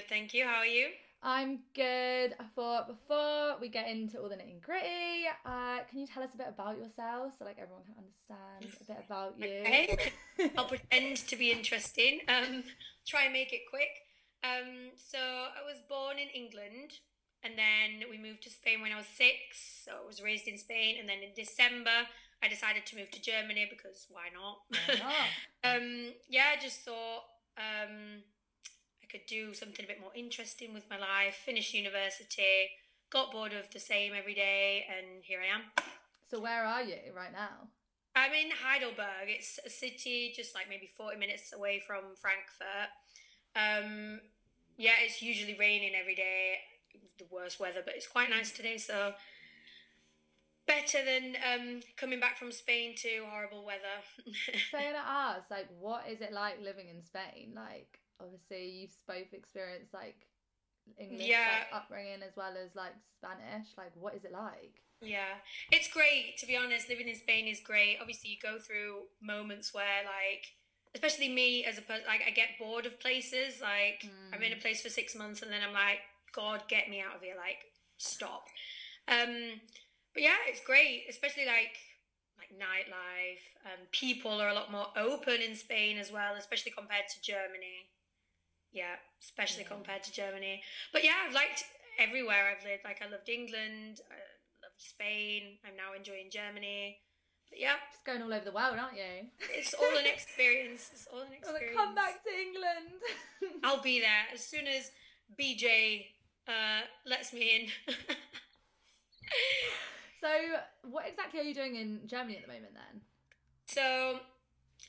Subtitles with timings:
[0.00, 0.44] good, thank you.
[0.44, 0.88] How are you?
[1.22, 2.34] I'm good.
[2.40, 6.30] I thought before we get into all the nitty gritty, uh, can you tell us
[6.32, 9.60] a bit about yourself so like everyone can understand a bit about you?
[9.60, 10.52] Okay.
[10.56, 12.20] I'll pretend to be interesting.
[12.28, 12.64] Um,
[13.06, 13.90] try and make it quick.
[14.42, 16.92] Um, so I was born in England,
[17.44, 19.84] and then we moved to Spain when I was six.
[19.84, 22.08] So I was raised in Spain, and then in December
[22.42, 24.64] I decided to move to Germany because why not?
[24.70, 25.76] Why not?
[25.76, 27.24] um, yeah, I just thought
[27.58, 28.22] um,
[29.10, 31.34] could do something a bit more interesting with my life.
[31.44, 32.70] Finish university,
[33.10, 35.62] got bored of the same every day, and here I am.
[36.30, 37.68] so where are you right now?
[38.14, 39.28] I'm in Heidelberg.
[39.28, 42.90] It's a city just like maybe 40 minutes away from Frankfurt.
[43.56, 44.20] Um,
[44.76, 46.58] yeah, it's usually raining every day,
[47.18, 49.12] the worst weather, but it's quite nice today, so
[50.66, 53.80] better than um, coming back from Spain to horrible weather.
[54.70, 57.52] So gonna ask, like, what is it like living in Spain?
[57.54, 60.26] Like, obviously you've both experienced like
[60.98, 61.64] English Yeah.
[61.70, 63.68] like, upbringing as well as like Spanish.
[63.76, 64.82] Like, what is it like?
[65.02, 65.40] Yeah,
[65.72, 66.88] it's great to be honest.
[66.88, 67.98] Living in Spain is great.
[68.00, 70.44] Obviously, you go through moments where, like,
[70.94, 73.60] especially me as a person, like I get bored of places.
[73.62, 76.00] Like I'm in a place for six months and then I'm like,
[76.34, 77.34] God, get me out of here!
[77.36, 77.64] Like,
[77.96, 78.46] stop.
[79.08, 79.60] Um,
[80.12, 81.76] but yeah, it's great, especially like
[82.38, 83.44] like nightlife.
[83.64, 87.88] Um, people are a lot more open in Spain as well, especially compared to Germany.
[88.72, 89.68] Yeah, especially Yeah.
[89.68, 90.62] compared to Germany.
[90.92, 91.64] But yeah, I've liked
[91.98, 92.84] everywhere I've lived.
[92.84, 94.14] Like I loved England, I
[94.62, 95.58] loved Spain.
[95.66, 96.98] I'm now enjoying Germany.
[97.50, 99.26] But yeah, Just going all over the world, aren't you?
[99.52, 100.90] it's all an experience.
[100.92, 101.76] It's all an experience.
[101.76, 103.02] come back to England.
[103.64, 104.92] I'll be there as soon as
[105.38, 106.06] BJ
[106.46, 107.94] uh, lets me in.
[110.20, 110.28] so,
[110.88, 113.00] what exactly are you doing in Germany at the moment then?
[113.66, 114.18] so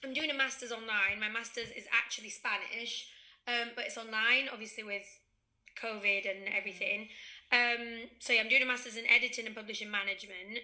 [0.04, 1.20] I'm doing a master's online.
[1.20, 3.08] My master's is actually Spanish,
[3.52, 5.04] um, but it's online, obviously with
[5.82, 7.10] COVID and everything.
[7.52, 10.64] Um, so yeah, I'm doing a master's in editing and publishing management,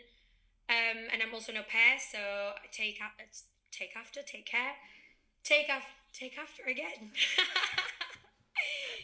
[0.70, 2.00] um, and I'm also an au pair.
[2.00, 3.28] So I take a-
[3.72, 4.74] take after, take care,
[5.44, 7.12] take after, take after again.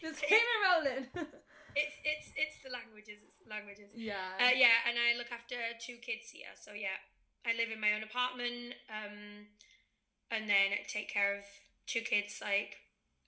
[0.02, 1.08] Just keep it rolling.
[1.76, 3.20] it's it's it's the languages.
[3.24, 3.92] It's the languages.
[3.96, 4.40] yeah.
[4.40, 6.52] Uh, yeah, and I look after two kids here.
[6.60, 7.00] So yeah,
[7.46, 9.48] I live in my own apartment, um,
[10.32, 11.44] and then I take care of
[11.86, 12.78] two kids like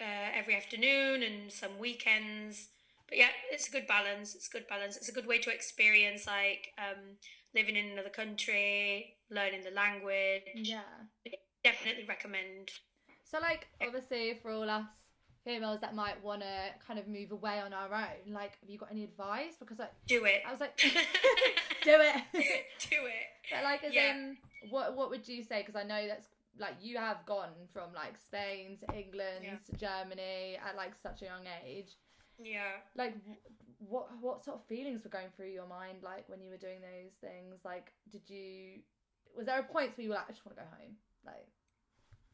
[0.01, 2.69] uh, every afternoon and some weekends.
[3.07, 4.35] But yeah, it's a good balance.
[4.35, 4.97] It's a good balance.
[4.97, 7.17] It's a good way to experience like um,
[7.53, 10.41] living in another country, learning the language.
[10.55, 10.81] yeah.
[11.63, 12.69] Definitely recommend.
[13.23, 14.85] So, like, obviously, for all us
[15.43, 16.47] females that might want to
[16.85, 19.53] kind of move away on our own, like, have you got any advice?
[19.59, 20.41] Because, like, Do it.
[20.47, 20.91] I was like, do
[22.01, 22.23] it.
[22.33, 23.27] Do it.
[23.51, 24.11] but, like, as Yeah.
[24.15, 24.37] in,
[24.69, 25.61] what what would you say?
[25.65, 29.57] Because I know that's like you have gone from like Spain to England Yeah.
[29.69, 31.91] to Germany at like such a young age.
[32.41, 32.79] Yeah.
[32.95, 33.15] Like,
[33.79, 36.79] what what sort of feelings were going through your mind like when you were doing
[36.81, 37.59] those things?
[37.63, 38.79] Like, did you
[39.35, 40.95] was there a point where you were like, I just want to go home?
[41.25, 41.47] Like,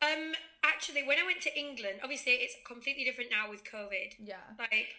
[0.01, 0.33] Um,
[0.63, 4.15] actually, when I went to England, obviously it's completely different now with COVID.
[4.19, 4.89] yeah, Like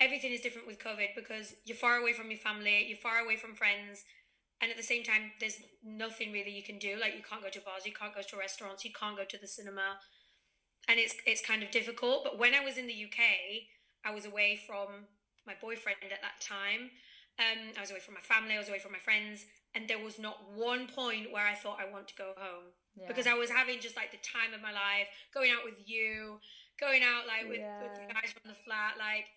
[0.00, 3.36] everything is different with COVID because you're far away from your family, you're far away
[3.36, 4.04] from friends,
[4.60, 6.96] and at the same time, there's nothing really you can do.
[7.00, 9.38] Like you can't go to bars, you can't go to restaurants, you can't go to
[9.38, 9.98] the cinema,
[10.88, 12.24] and it's it's kind of difficult.
[12.24, 13.22] But when I was in the UK,
[14.04, 15.06] I was away from
[15.46, 16.90] my boyfriend at that time.
[17.38, 20.02] Um, I was away from my family, I was away from my friends, and there
[20.02, 23.06] was not one point where I thought I want to go home yeah.
[23.06, 26.42] because I was having just like the time of my life, going out with you,
[26.80, 28.98] going out like with, with the guys from the flat.
[28.98, 29.30] Like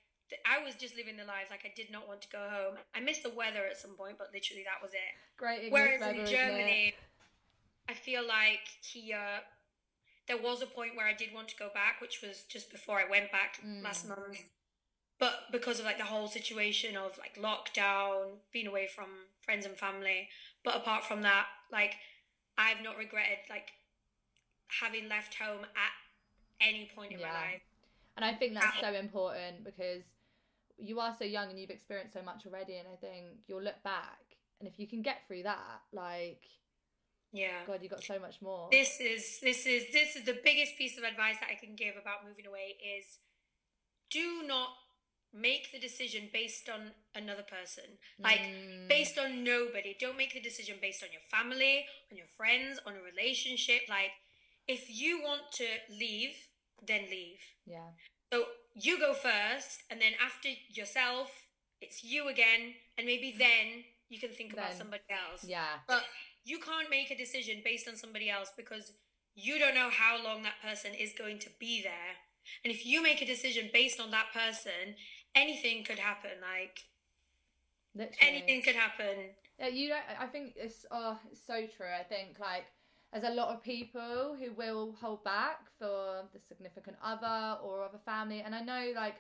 [0.45, 1.47] I was just living the life.
[1.49, 2.77] Like I did not want to go home.
[2.95, 5.13] I missed the weather at some point, but literally that was it.
[5.37, 6.25] great English Whereas weather, in?
[6.25, 6.93] Germany,
[7.89, 9.41] I feel like here
[10.27, 12.99] there was a point where I did want to go back, which was just before
[12.99, 13.83] I went back Mm.
[13.83, 14.39] last month.
[15.19, 19.09] But because of like the whole situation of like lockdown, being away from
[19.41, 20.29] friends and family,
[20.63, 21.95] but apart from that, like
[22.57, 23.71] I've not regretted like
[24.79, 27.27] having left home at any point in Yeah.
[27.27, 27.61] my life.
[28.15, 30.03] And I think that's so important because
[30.81, 32.77] you are so young and you've experienced so much already.
[32.77, 34.19] And I think you'll look back,
[34.59, 36.43] and if you can get through that, like,
[37.31, 37.65] Yeah.
[37.65, 38.67] God, you got so much more.
[38.71, 41.95] This is this is this is the biggest piece of advice that I can give
[41.95, 43.19] about moving away is
[44.09, 44.69] do not
[45.33, 47.97] make the decision based on another person.
[48.19, 49.95] Like Mm, based on nobody.
[49.97, 53.83] Don't make the decision based on your family, on your friends, on a relationship.
[53.87, 54.11] Like,
[54.67, 56.35] if you want to leave,
[56.85, 57.39] then leave.
[57.65, 57.91] yeah,
[58.33, 58.45] So
[58.75, 61.31] you go first, and then after yourself,
[61.81, 65.43] it's you again, and maybe then you can think about somebody else.
[65.43, 66.03] yeah, But
[66.43, 68.93] you can't make a decision based on somebody else because
[69.35, 72.17] you don't know how long that person is going to be there.
[72.63, 74.95] And if you make a decision based on that person,
[75.35, 76.31] anything could happen.
[76.41, 76.79] Like
[77.95, 78.17] Literally.
[78.21, 79.35] anything could happen.
[79.59, 80.01] Yeah, you don't.
[80.19, 81.87] I think it's oh, it's so true.
[81.87, 82.65] I think like
[83.11, 87.93] there's a lot of people who will hold back for the significant other or of
[87.93, 89.15] a family, and I know like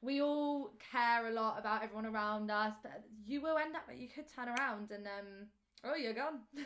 [0.00, 3.82] we all care a lot about everyone around us, but you will end up.
[3.96, 5.46] You could turn around and um.
[5.84, 6.40] Oh, you're gone.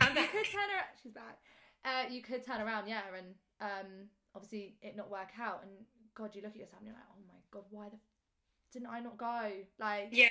[0.00, 0.92] I'm you could turn around.
[1.02, 1.38] She's back.
[1.84, 3.86] Uh, you could turn around, yeah, and um,
[4.34, 5.72] obviously it not work out, and
[6.14, 8.88] God, you look at yourself and you're like, oh my God, why the f- didn't
[8.88, 9.50] I not go?
[9.78, 10.28] Like, Yeah.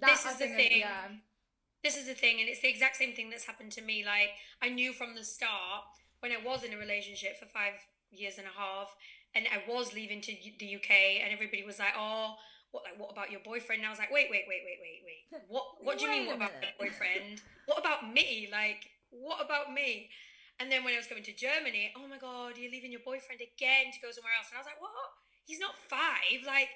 [0.00, 0.78] that, This I is the thing.
[0.80, 1.08] Yeah.
[1.82, 4.04] This is the thing, and it's the exact same thing that's happened to me.
[4.04, 4.30] Like,
[4.62, 5.84] I knew from the start
[6.20, 7.74] when I was in a relationship for five
[8.10, 8.94] years and a half,
[9.34, 12.36] and I was leaving to the UK, and everybody was like, "Oh,
[12.72, 12.84] what?
[12.84, 15.42] Like, what about your boyfriend?" And I was like, "Wait, wait, wait, wait, wait, wait.
[15.48, 15.64] What?
[15.80, 16.26] What do you mean?
[16.26, 17.42] What about minute." my boyfriend?
[17.66, 18.48] what about me?
[18.50, 20.10] Like, what about me?"
[20.58, 23.42] And then when I was going to Germany, oh my god, you're leaving your boyfriend
[23.44, 25.12] again to go somewhere else, and I was like, "What?
[25.44, 26.42] He's not five.
[26.44, 26.70] Like,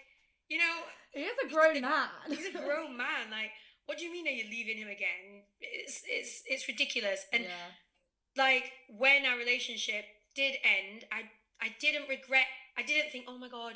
[0.48, 2.08] you know, He is a grown man.
[2.28, 3.30] He's a grown man.
[3.30, 3.50] Like,
[3.90, 5.42] what do you mean are you leaving him again?
[5.60, 7.26] It's it's it's ridiculous.
[7.32, 7.74] And yeah.
[8.36, 10.04] like when our relationship
[10.36, 11.26] did end, I
[11.60, 12.46] I didn't regret.
[12.78, 13.74] I didn't think, oh my god,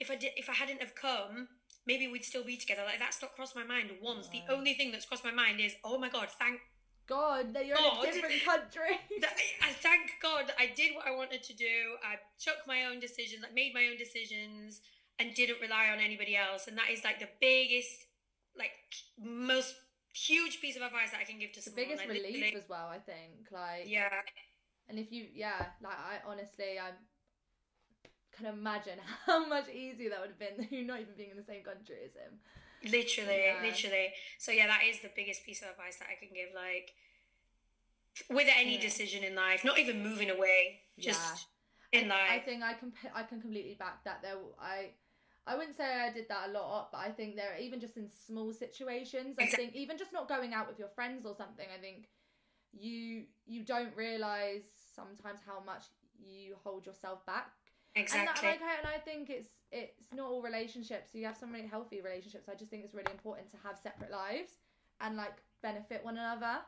[0.00, 1.46] if I did if I hadn't have come,
[1.86, 2.82] maybe we'd still be together.
[2.84, 4.26] Like that's not crossed my mind once.
[4.34, 4.42] Right.
[4.44, 6.58] The only thing that's crossed my mind is, oh my god, thank
[7.06, 8.02] God, that you're God.
[8.02, 8.98] in a different country.
[9.22, 12.02] I, I thank God that I did what I wanted to do.
[12.02, 14.80] I took my own decisions, I made my own decisions,
[15.20, 16.66] and didn't rely on anybody else.
[16.66, 18.10] And that is like the biggest,
[18.58, 18.74] like
[19.18, 19.74] most
[20.14, 21.84] huge piece of advice that I can give to the someone.
[21.84, 23.48] biggest Like, relief literally- as well, I think.
[23.50, 24.20] Like, Yeah,
[24.88, 26.90] and if you, yeah, like I honestly, I
[28.32, 31.36] can imagine how much easier that would have been than you not even being in
[31.36, 32.40] the same country as him.
[32.84, 33.60] literally, Yeah.
[33.62, 34.12] literally.
[34.38, 36.48] So yeah, that is the biggest piece of advice that I can give.
[36.54, 36.92] Like
[38.30, 38.80] with any Yeah.
[38.80, 41.46] decision in life, not even moving away, just
[41.92, 44.22] in I, I think I can I can completely back that.
[44.22, 44.90] There, I
[45.46, 48.08] I wouldn't say I did that a lot, but I think there even just in
[48.26, 49.36] small situations.
[49.40, 51.66] I think even just not going out with your friends or something.
[51.76, 52.08] I think
[52.72, 54.62] you you don't realize
[54.94, 55.84] sometimes how much
[56.24, 57.50] you hold yourself back.
[57.96, 58.20] exactly.
[58.20, 61.10] And, that, like, I, and I think it's it's not all relationships.
[61.12, 62.48] You have some really healthy relationships.
[62.48, 64.52] I just think it's really important to have separate lives
[65.00, 66.58] and like benefit one another.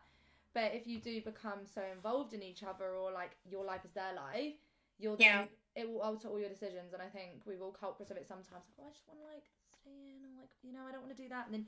[0.53, 3.91] But if you do become so involved in each other, or like your life is
[3.93, 4.55] their life,
[4.99, 6.93] you'll then it will alter all your decisions.
[6.93, 8.51] And I think we've all culprits of it sometimes.
[8.53, 9.47] Like, oh, I just want to like
[9.81, 11.47] stay in, or like you know, I don't want to do that.
[11.47, 11.67] And then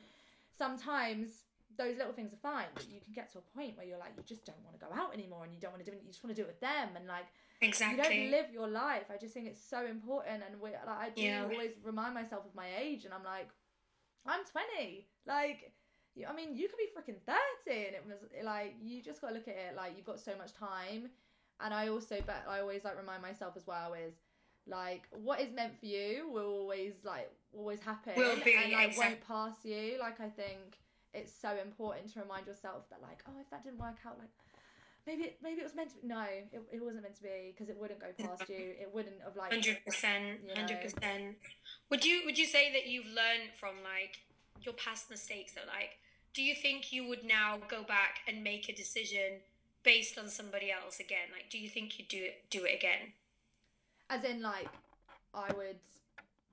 [0.57, 1.45] sometimes
[1.77, 4.13] those little things are fine, but you can get to a point where you're like,
[4.17, 6.01] you just don't want to go out anymore, and you don't want to do it.
[6.03, 7.27] You just want to do it with them, and like
[7.61, 7.97] exactly.
[7.97, 9.11] you don't live your life.
[9.11, 11.45] I just think it's so important, and we like I do Yeah.
[11.51, 13.49] always remind myself of my age, and I'm like,
[14.25, 15.07] I'm 20.
[15.27, 15.73] Like,
[16.27, 19.35] I mean, you could be freaking 30, and it was like you just got to
[19.35, 21.11] look at it like you've got so much time.
[21.61, 24.15] And I also, but I always like remind myself as well is
[24.67, 28.89] like what is meant for you will always like always happen, Will be, and like
[28.89, 29.97] exact- won't pass you.
[30.01, 30.79] Like I think
[31.15, 34.29] it's so important to remind yourself that like oh if that didn't work out like
[35.07, 36.21] maybe it, maybe it was meant to be no
[36.53, 39.37] it, it wasn't meant to be because it wouldn't go past you it wouldn't have
[39.37, 40.61] like Hundred percent, you know.
[40.61, 41.37] hundred percent.
[41.91, 44.19] Would you would you say that you've learned from like
[44.63, 45.55] your past mistakes?
[45.55, 45.97] That like,
[46.35, 49.41] do you think you would now go back and make a decision
[49.87, 51.31] based on somebody else again?
[51.33, 53.15] Like, do you think you'd do it do it again?
[54.11, 54.69] as in like
[55.35, 55.77] I would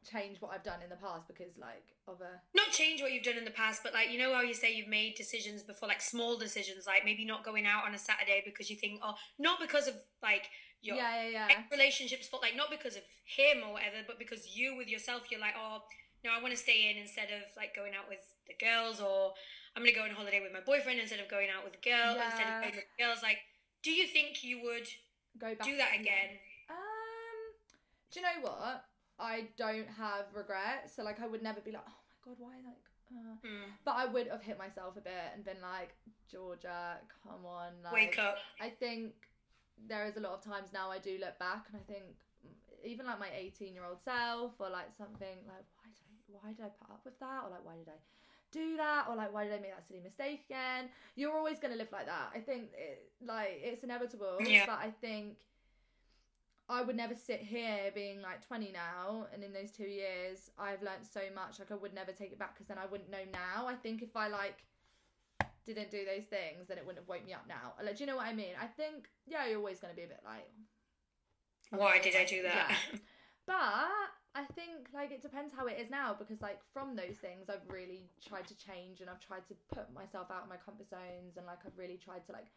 [0.10, 3.24] change what I've done in the past because like of a Not change what you've
[3.24, 5.88] done in the past, but like you know how you say you've made decisions before,
[5.88, 9.15] like small decisions, like maybe not going out on a Saturday because you think, oh,
[9.39, 10.50] not because of like
[10.81, 14.55] your yeah yeah yeah relationships but like not because of him or whatever, but because
[14.55, 15.84] you with yourself, you're like, oh,
[16.25, 19.34] no, I want to stay in instead of like going out with the girls, or
[19.75, 22.13] I'm gonna go on holiday with my boyfriend instead of going out with the girl
[22.13, 22.62] instead of Yeah.
[22.62, 23.24] going with girls.
[23.24, 23.39] Like,
[23.82, 24.88] do you think you would
[25.38, 26.38] go back do that again?
[26.70, 26.77] Um,
[28.12, 28.86] do you know what?
[29.20, 32.56] I don't have regrets, so like I would never be like, oh my god, why
[32.63, 32.84] like.
[33.13, 33.36] Uh.
[33.46, 33.70] Hmm.
[33.86, 35.94] But I would have hit myself a bit and been like,
[36.32, 38.38] Georgia, come on, like, Wake up.
[38.60, 39.13] I think
[39.88, 42.06] there is a lot of times now I do look back and I think
[42.46, 42.53] mm,
[42.86, 46.53] even like my 18 year old self or like something like why did I why
[46.53, 48.00] did I put up with that or like why did I
[48.53, 51.72] do that or like why did I make that silly mistake again you're always going
[51.74, 54.65] to live like that I think it, like it's inevitable Yeah.
[54.67, 55.38] but I think
[56.69, 60.81] I would never sit here being like 20 now and in those two years I've
[60.81, 63.25] learned so much like I would never take it back because then I wouldn't know
[63.33, 64.63] now I think if I like
[65.65, 68.07] didn't do those things then it wouldn't have woke me up now like do you
[68.07, 70.48] know what I mean I think yeah you're always going to be a bit like
[71.72, 72.69] Why did I do that?
[72.91, 73.00] yeah.
[73.45, 73.89] but
[74.36, 77.70] I think like it depends how it is now because like from those things I've
[77.70, 81.38] really tried to change and I've tried to put myself out of my comfort zones
[81.38, 82.48] and like I've really tried to like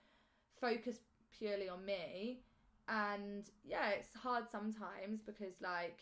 [0.58, 1.00] focus
[1.36, 2.40] purely on me
[2.88, 6.00] and yeah, it's hard sometimes because like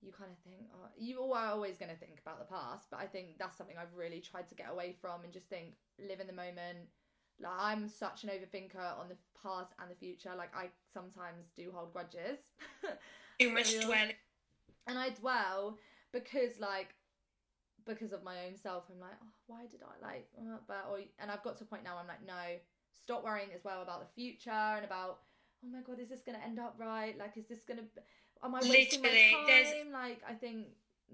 [0.00, 2.98] you kind of think oh, you are always going to think about the past, but
[2.98, 6.20] I think that's something I've really tried to get away from and just think live
[6.20, 6.88] in the moment.
[7.40, 10.30] Like I'm such an overthinker on the past and the future.
[10.36, 12.38] Like I sometimes do hold grudges.
[13.38, 14.14] Too much dwelling.
[14.86, 15.78] And I dwell
[16.12, 16.94] because like
[17.84, 18.84] because of my own self.
[18.92, 20.28] I'm like, oh, why did I like?
[20.38, 21.96] Uh, but or and I've got to a point now.
[21.98, 22.58] I'm like, no,
[22.92, 25.20] stop worrying as well about the future and about
[25.64, 27.16] oh my god, is this gonna end up right?
[27.18, 27.82] Like, is this gonna
[28.42, 29.92] am I wasting Literally, my time?
[29.92, 30.66] Like, I think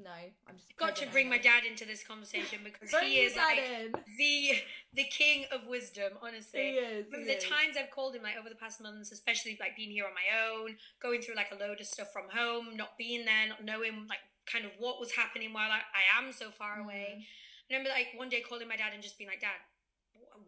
[0.02, 0.11] no,
[0.49, 3.93] I'm just got to bring my dad into this conversation because he is like in.
[4.17, 4.50] the
[4.95, 6.12] the king of wisdom.
[6.23, 7.07] Honestly, he is.
[7.12, 7.45] He the is.
[7.45, 10.28] times I've called him like over the past months, especially like being here on my
[10.49, 14.07] own, going through like a load of stuff from home, not being there, not knowing
[14.09, 17.19] like kind of what was happening while I, I am so far away.
[17.19, 17.23] Mm.
[17.71, 19.59] I remember like one day calling my dad and just being like, Dad,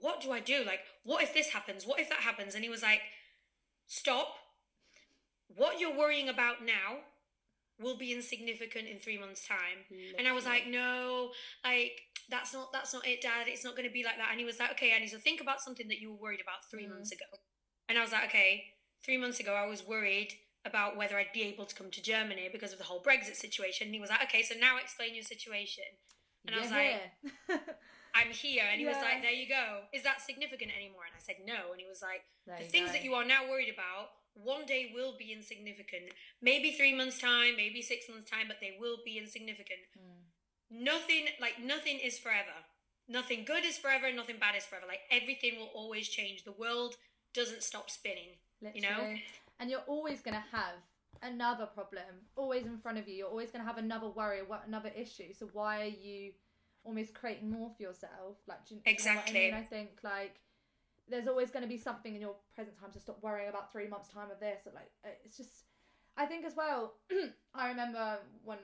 [0.00, 0.64] what do I do?
[0.64, 1.86] Like, what if this happens?
[1.86, 2.54] What if that happens?
[2.54, 3.00] And he was like,
[3.86, 4.36] Stop.
[5.56, 7.02] What you're worrying about now
[7.80, 9.86] will be insignificant in three months' time.
[9.90, 10.14] Literally.
[10.18, 11.30] And I was like, no,
[11.64, 13.46] like that's not that's not it, Dad.
[13.48, 14.28] It's not going to be like that.
[14.30, 16.68] And he was like, okay, Annie, so think about something that you were worried about
[16.70, 16.90] 3 mm.
[16.90, 17.26] months ago.
[17.88, 18.64] And I was like, okay,
[19.04, 20.32] three months ago I was worried
[20.64, 23.86] about whether I'd be able to come to Germany because of the whole Brexit situation.
[23.86, 25.84] And he was like, okay, so now explain your situation.
[26.46, 27.00] And I was like,
[28.14, 28.64] I'm here.
[28.70, 28.92] And he yeah.
[28.92, 29.88] was like, there you go.
[29.92, 31.08] Is that significant anymore?
[31.08, 31.72] And I said, no.
[31.72, 32.92] And he was like, the things go.
[32.92, 36.12] that you are now worried about one day will be insignificant.
[36.40, 39.80] Maybe three months' time, maybe six months' time, but they will be insignificant.
[39.98, 40.84] Mm.
[40.84, 42.64] Nothing, like, nothing is forever.
[43.08, 44.86] Nothing good is forever, nothing bad is forever.
[44.86, 46.44] Like, everything will always change.
[46.44, 46.94] The world
[47.34, 48.38] doesn't stop spinning.
[48.62, 48.80] Literally.
[48.80, 49.16] You know?
[49.58, 50.76] And you're always going to have
[51.22, 52.04] another problem
[52.36, 53.14] always in front of you.
[53.14, 55.34] You're always going to have another worry, another issue.
[55.38, 56.32] So why are you
[56.84, 58.36] almost creating more for yourself?
[58.46, 59.34] Like, you, exactly.
[59.34, 59.54] Know I mean?
[59.54, 60.36] I think like
[61.10, 63.88] there's always going to be something in your present time to stop worrying about three
[63.88, 64.90] months time of this or like
[65.24, 65.64] it's just
[66.16, 66.94] i think as well
[67.54, 68.58] i remember when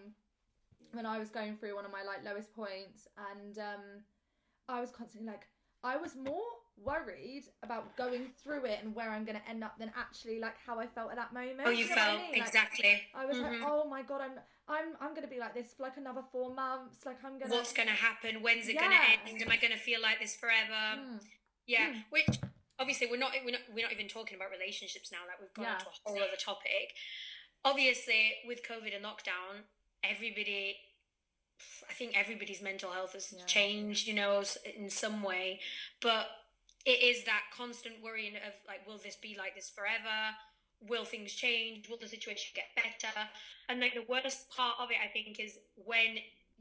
[0.93, 4.03] when i was going through one of my like lowest points and um
[4.69, 5.47] i was constantly like
[5.85, 6.45] i was more
[6.85, 10.55] worried about going through it and where i'm going to end up than actually like
[10.67, 12.43] how i felt at that moment oh you, you felt I mean?
[12.43, 13.63] exactly like, i was mm-hmm.
[13.63, 14.33] like oh my god i'm
[14.69, 17.51] i'm i'm going to be like this for like another four months like i'm going
[17.51, 18.81] to what's going to happen when's it yeah.
[18.81, 21.19] going to end am i going to feel like this forever mm
[21.67, 22.05] yeah, mm.
[22.11, 22.39] which
[22.79, 25.19] obviously we're not we're not we're not even talking about relationships now.
[25.27, 25.75] Like we've gone yeah.
[25.75, 26.95] into a whole other topic.
[27.65, 29.67] Obviously, with COVID and lockdown,
[30.05, 30.77] everybody.
[31.89, 33.45] I think everybody's mental health has yeah.
[33.47, 34.43] changed, you know,
[34.77, 35.61] in some way,
[36.03, 36.27] but
[36.85, 40.35] it is that constant worrying of like, will this be like this forever?
[40.87, 41.89] Will things change?
[41.89, 43.15] Will the situation get better?
[43.69, 46.19] And like the worst part of it, I think, is when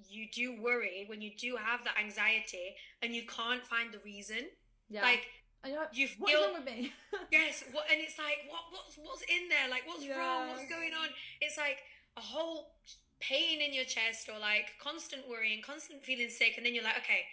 [0.07, 4.47] you do worry, when you do have that anxiety, and you can't find the reason
[4.89, 5.01] yeah.
[5.01, 5.25] Like
[5.94, 6.94] you feel, what's wrong with me?
[7.32, 9.70] yes, what, and it's like what what's what's in there?
[9.70, 10.50] Like what's wrong?
[10.54, 11.10] What's going on?
[11.42, 11.82] It's like
[12.18, 12.77] a whole
[13.20, 17.01] pain in your chest or like constant worrying, constant feeling sick, and then you're like,
[17.01, 17.25] okay,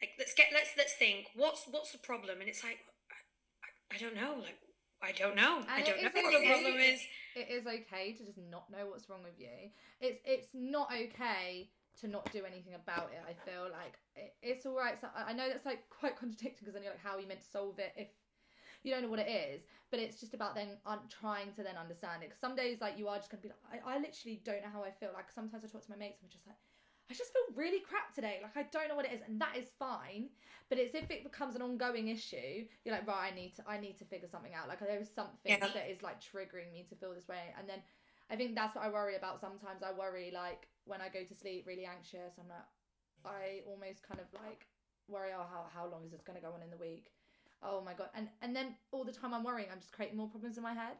[0.00, 1.26] like let's get let's let's think.
[1.34, 2.40] What's what's the problem?
[2.40, 2.78] And it's like
[3.10, 3.18] I,
[3.66, 4.38] I, I don't know.
[4.38, 4.58] Like
[5.02, 5.58] I don't know.
[5.60, 7.00] And I don't know what the problem is.
[7.34, 9.74] It is okay to just not know what's wrong with you.
[10.00, 11.70] It's it's not okay
[12.00, 13.22] to not do anything about it.
[13.22, 15.00] I feel like it, it's all right.
[15.00, 17.40] So I know that's like quite contradicting because then you're like, how are you meant
[17.40, 18.08] to solve it if
[18.82, 19.62] you don't know what it is?
[19.90, 22.30] But it's just about then un- trying to then understand it.
[22.30, 24.72] Because some days like you are just gonna be like, I, I literally don't know
[24.72, 25.10] how I feel.
[25.14, 26.56] Like sometimes I talk to my mates and I'm just like.
[27.10, 28.40] I just feel really crap today.
[28.42, 30.30] Like I don't know what it is, and that is fine.
[30.70, 33.78] But it's if it becomes an ongoing issue, you're like, right, I need to, I
[33.78, 34.68] need to figure something out.
[34.68, 35.58] Like there is something yeah.
[35.60, 37.80] that is like triggering me to feel this way, and then
[38.30, 39.40] I think that's what I worry about.
[39.40, 42.38] Sometimes I worry like when I go to sleep really anxious.
[42.38, 42.68] I'm like,
[43.24, 44.66] I almost kind of like
[45.08, 47.12] worry, oh, how, how long is this going to go on in the week?
[47.62, 48.08] Oh my God.
[48.14, 50.74] And, and then all the time I'm worrying, I'm just creating more problems in my
[50.74, 50.96] head.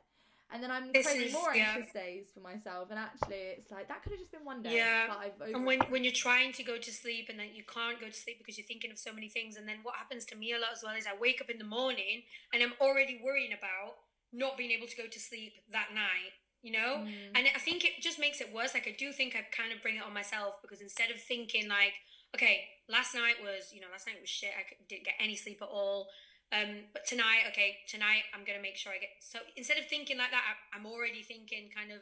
[0.53, 2.89] And then I'm creating more anxious days for myself.
[2.91, 4.77] And actually, it's like, that could have just been one day.
[4.77, 5.09] Yeah.
[5.53, 8.13] and when, when you're trying to go to sleep and then you can't go to
[8.13, 9.57] sleep because you're thinking of so many things.
[9.57, 11.59] And then what happens to me a lot as well is I wake up in
[11.59, 13.97] the morning and I'm already worrying about
[14.33, 17.05] not being able to go to sleep that night you know?
[17.05, 17.37] Mm.
[17.37, 18.73] And I think it just makes it worse.
[18.73, 21.69] Like, I do think I kind of bring it on myself because instead of thinking,
[21.69, 21.93] like,
[22.35, 24.51] okay, last night was, you know, last night was shit.
[24.57, 26.09] I didn't get any sleep at all.
[26.51, 29.13] Um, but tonight, okay, tonight I'm going to make sure I get.
[29.21, 32.01] So instead of thinking like that, I, I'm already thinking kind of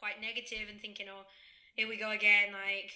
[0.00, 1.28] quite negative and thinking, oh,
[1.76, 2.90] here we go again, like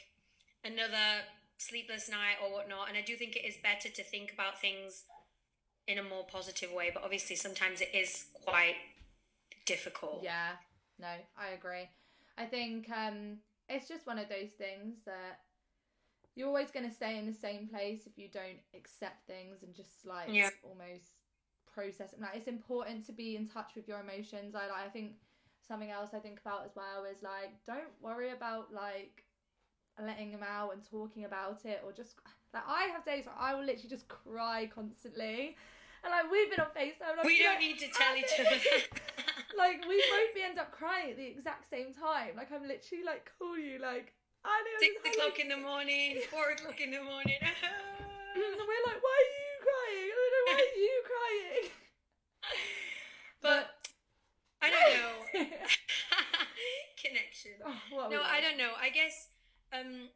[0.65, 1.29] another
[1.59, 2.89] sleepless night or whatnot.
[2.89, 5.05] And I do think it is better to think about things
[5.87, 8.77] in a more positive way, but obviously sometimes it is quite
[9.67, 10.21] difficult.
[10.23, 10.59] Yeah,
[11.03, 11.91] no, I agree.
[12.39, 15.41] I think um, it's just one of those things that
[16.35, 19.75] you're always going to stay in the same place if you don't accept things and
[19.75, 20.49] just like yeah.
[20.63, 21.05] almost
[21.75, 25.13] process like it's important to be in touch with your emotions i like i think
[25.67, 29.25] something else i think about as well is like don't worry about like
[30.03, 32.17] letting them out and talking about it or just
[32.53, 35.57] like i have days where i will literally just cry constantly
[36.05, 37.17] and like we've been on FaceTime.
[37.17, 38.57] Like, we don't need to tell each other.
[39.57, 42.37] like we both end up crying at the exact same time.
[42.37, 44.13] Like I'm literally like call you like
[44.45, 47.39] I know Six o'clock in the morning, four o'clock in the morning.
[47.41, 50.11] and we're like, why are you crying?
[50.11, 51.67] I don't know why are you crying.
[53.41, 53.65] but
[54.63, 55.15] I don't know.
[57.03, 57.53] Connection.
[57.67, 58.73] oh, what are we No, I don't know.
[58.81, 59.29] I guess
[59.73, 60.09] um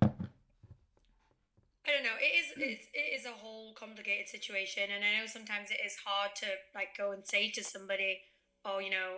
[1.86, 2.18] I don't know.
[2.18, 5.96] It is it's, it is a whole complicated situation and I know sometimes it is
[6.04, 8.22] hard to like go and say to somebody,
[8.66, 9.10] "Oh, you know,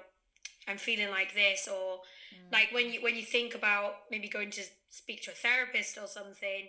[0.69, 2.03] I'm feeling like this," or
[2.35, 2.53] Mm.
[2.53, 6.07] like when you when you think about maybe going to speak to a therapist or
[6.07, 6.69] something,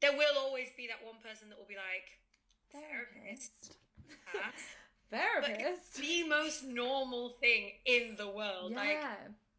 [0.00, 2.06] there will always be that one person that will be like,
[2.72, 3.76] "Therapist."
[4.26, 4.50] Huh?
[5.10, 5.94] Therapist.
[6.00, 8.72] the most normal thing in the world.
[8.74, 8.98] Like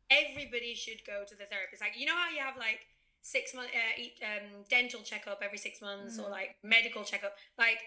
[0.10, 1.82] everybody should go to the therapist.
[1.82, 2.82] Like you know how you have like
[3.22, 6.32] six month uh, eat, um, dental checkup every six months or Mhm.
[6.32, 7.36] like medical checkup.
[7.58, 7.80] Like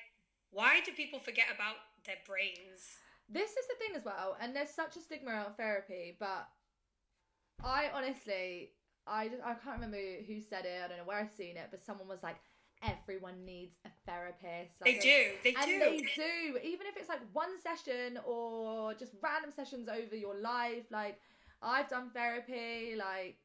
[0.50, 2.96] why do people forget about their brains?
[3.28, 6.48] This is the thing as well, and there's such a stigma around therapy, but
[7.62, 8.70] I honestly,
[9.06, 10.80] I just, I can't remember who said it.
[10.84, 12.36] I don't know where I've seen it, but someone was like,
[12.82, 14.78] everyone needs a therapist.
[14.84, 15.32] They do.
[15.44, 15.78] They and do.
[15.78, 20.84] they do, even if it's like one session or just random sessions over your life.
[20.90, 21.18] Like
[21.62, 23.36] I've done therapy, like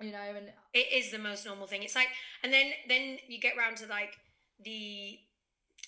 [0.00, 1.82] you know, and It is the most normal thing.
[1.82, 2.08] It's like,
[2.42, 4.16] and then then you get round to like
[4.62, 5.18] the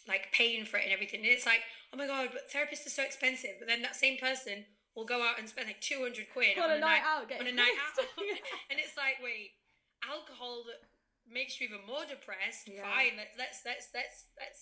[0.08, 1.20] like paying for it and everything.
[1.20, 1.60] And it's like,
[1.92, 3.58] oh my god, but therapists are so expensive.
[3.58, 4.64] But then that same person
[4.96, 7.52] will go out and spend like two hundred quid on a night out, on a
[7.52, 8.04] night out.
[8.70, 9.52] And it's like, wait,
[10.04, 10.80] alcohol that
[11.28, 12.68] makes you even more depressed.
[12.68, 12.82] Yeah.
[12.82, 14.60] Fine, let's let's let's let's let's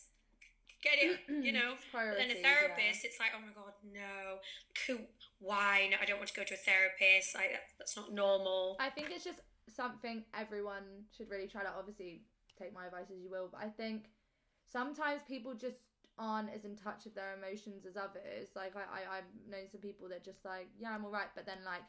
[0.83, 1.75] get it, you know.
[1.93, 4.41] Then a therapist, it's like, oh my god, no,
[4.87, 5.07] who?
[5.39, 5.89] Why?
[5.91, 7.35] No, I don't want to go to a therapist.
[7.35, 8.77] Like that, that's not normal.
[8.81, 12.23] I think it's just something everyone should really try to obviously
[12.59, 14.11] take my advice as you will, but I think
[14.71, 15.79] sometimes people just
[16.21, 18.53] aren't as in touch with their emotions as others.
[18.55, 21.65] Like I, I I've known some people that just like, yeah, I'm alright, but then
[21.65, 21.83] like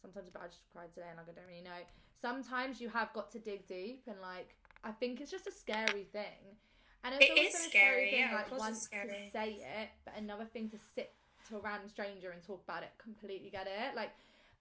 [0.00, 1.84] sometimes but I just cried today and like I don't really know.
[2.20, 6.08] Sometimes you have got to dig deep and like I think it's just a scary
[6.10, 6.56] thing.
[7.04, 10.14] And it's It also is a scary thing, yeah, like once to say it, but
[10.16, 11.12] another thing to sit
[11.48, 12.90] to a random stranger and talk about it.
[12.98, 13.94] Completely get it.
[13.94, 14.10] Like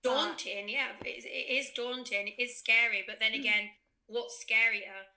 [0.03, 3.39] but- daunting yeah it, it is daunting it is scary but then mm.
[3.39, 3.69] again
[4.05, 5.09] what's scarier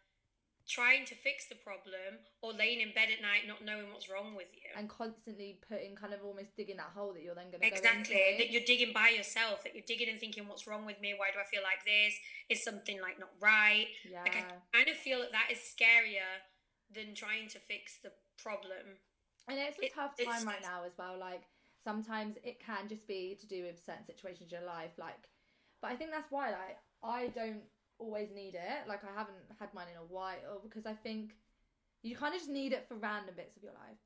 [0.70, 4.38] trying to fix the problem or laying in bed at night not knowing what's wrong
[4.38, 4.70] with you.
[4.78, 8.14] And constantly putting kind of almost digging that hole that you're then going to exactly
[8.14, 11.18] go that you're digging by yourself that you're digging and thinking what's wrong with me?
[11.18, 12.14] Why do i feel like this?
[12.48, 13.90] Is something like not right?
[14.06, 14.22] Yeah.
[14.22, 16.38] Like i kind of feel that that is scarier
[16.94, 19.02] than trying to fix the problem.
[19.50, 21.42] And it's a it- tough it's- time right now as well like
[21.82, 25.16] sometimes it can just be to do with certain situations in your life like
[25.80, 27.62] but i think that's why like i don't
[28.00, 31.36] always need it like i haven't had mine in a while because i think
[32.02, 34.00] you kind of just need it for random bits of your life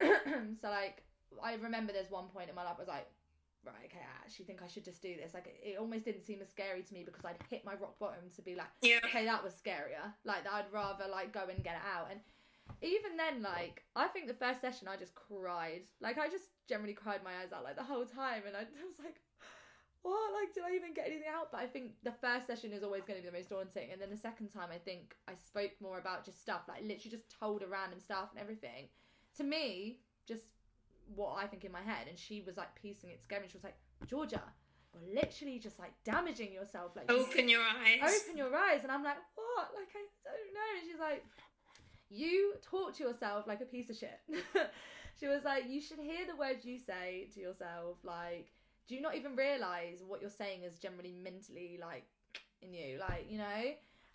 [0.60, 1.02] so like
[1.42, 3.08] i remember there's one point in my life I was like
[3.66, 6.24] right okay i actually think i should just do this like it, it almost didn't
[6.24, 8.98] seem as scary to me because i'd hit my rock bottom to be like yeah
[9.08, 10.12] okay, that was scarier.
[10.24, 12.08] Like that I'd rather like go and get it out.
[12.10, 12.20] And
[12.82, 15.82] even then, like I think the first session I just cried.
[16.00, 18.98] Like I just generally cried my eyes out like the whole time, and I was
[19.02, 19.16] like,
[20.02, 20.32] what?
[20.34, 21.50] Like did I even get anything out?
[21.52, 24.00] But I think the first session is always going to be the most daunting, and
[24.00, 27.28] then the second time I think I spoke more about just stuff like literally just
[27.40, 28.88] told her random stuff and everything.
[29.36, 30.44] To me, just
[31.14, 33.42] what I think in my head, and she was like piecing it together.
[33.42, 34.42] And she was like, Georgia.
[34.94, 36.92] You're literally just like damaging yourself.
[36.96, 40.70] Like open your eyes open your eyes and i'm like what like i don't know
[40.80, 41.24] and she's like
[42.10, 44.18] you talk to yourself like a piece of shit
[45.20, 48.50] she was like you should hear the words you say to yourself like
[48.88, 52.06] do you not even realize what you're saying is generally mentally like
[52.62, 53.62] in you like you know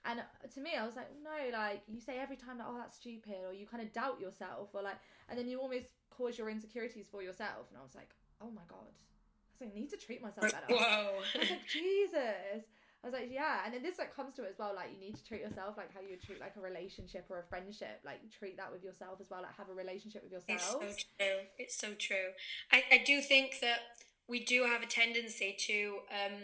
[0.06, 0.22] and
[0.54, 3.38] to me i was like no like you say every time that oh that's stupid
[3.48, 4.98] or you kind of doubt yourself or like
[5.30, 8.10] and then you almost cause your insecurities for yourself and i was like
[8.42, 11.68] oh my god i was like need to treat myself better whoa I was like,
[11.68, 12.66] Jesus.
[13.04, 13.60] I was like, yeah.
[13.66, 14.72] And then this like comes to it as well.
[14.74, 17.40] Like, you need to treat yourself like how you would treat like a relationship or
[17.40, 18.00] a friendship.
[18.06, 19.42] Like, treat that with yourself as well.
[19.42, 20.82] Like, have a relationship with yourself.
[20.82, 21.40] It's so true.
[21.60, 22.32] It's so true.
[22.72, 23.80] I, I do think that
[24.28, 26.40] we do have a tendency to um,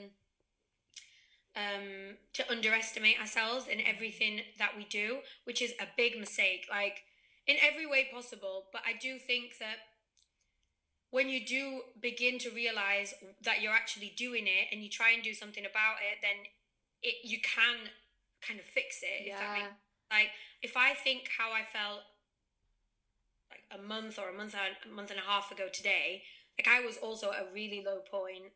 [1.56, 6.68] um, to underestimate ourselves in everything that we do, which is a big mistake.
[6.70, 7.04] Like
[7.50, 8.68] in every way possible.
[8.72, 9.82] But I do think that
[11.10, 15.24] when you do begin to realize that you're actually doing it and you try and
[15.24, 16.46] do something about it, then
[17.02, 17.89] it you can
[18.46, 19.26] kind of fix it.
[19.28, 20.18] If that makes Yeah.
[20.18, 20.30] like
[20.62, 22.02] if I think how I felt
[23.50, 26.24] like a month or a month a month and a half ago today,
[26.60, 28.52] like I was also at a really low point,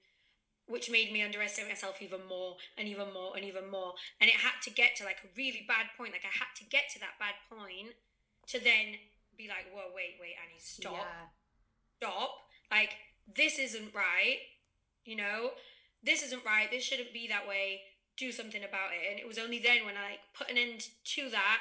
[0.67, 3.93] which made me underestimate myself even more and even more and even more.
[4.19, 6.11] And it had to get to like a really bad point.
[6.11, 7.95] Like I had to get to that bad point
[8.47, 8.99] to then
[9.37, 11.31] be like, whoa, wait, wait, Annie, stop, Yeah.
[11.95, 12.31] stop.
[12.69, 12.91] Like
[13.33, 14.39] this isn't right.
[15.05, 15.51] You know,
[16.03, 16.69] this isn't right.
[16.69, 17.83] This shouldn't be that way.
[18.17, 19.09] Do something about it.
[19.09, 21.59] And it was only then when I like put an end to that,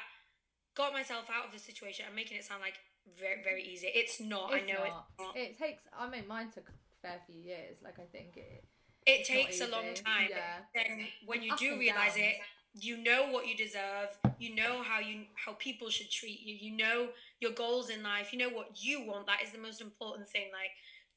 [0.75, 2.05] got myself out of the situation.
[2.09, 2.83] I'm making it sound like
[3.19, 3.89] very, very easy.
[3.95, 4.53] It's not.
[4.55, 5.07] It's I know not.
[5.11, 5.37] it's not.
[5.37, 5.83] It takes.
[5.99, 7.77] I mean, mine took a fair few years.
[7.83, 8.65] Like I think it.
[9.05, 10.29] It takes a long time.
[10.31, 10.59] Yeah.
[10.75, 12.19] Then when you Up do realize downs.
[12.19, 12.37] it,
[12.75, 14.17] you know what you deserve.
[14.39, 16.55] You know how you how people should treat you.
[16.55, 17.09] You know
[17.41, 18.33] your goals in life.
[18.33, 19.27] You know what you want.
[19.27, 20.47] That is the most important thing.
[20.53, 20.71] Like,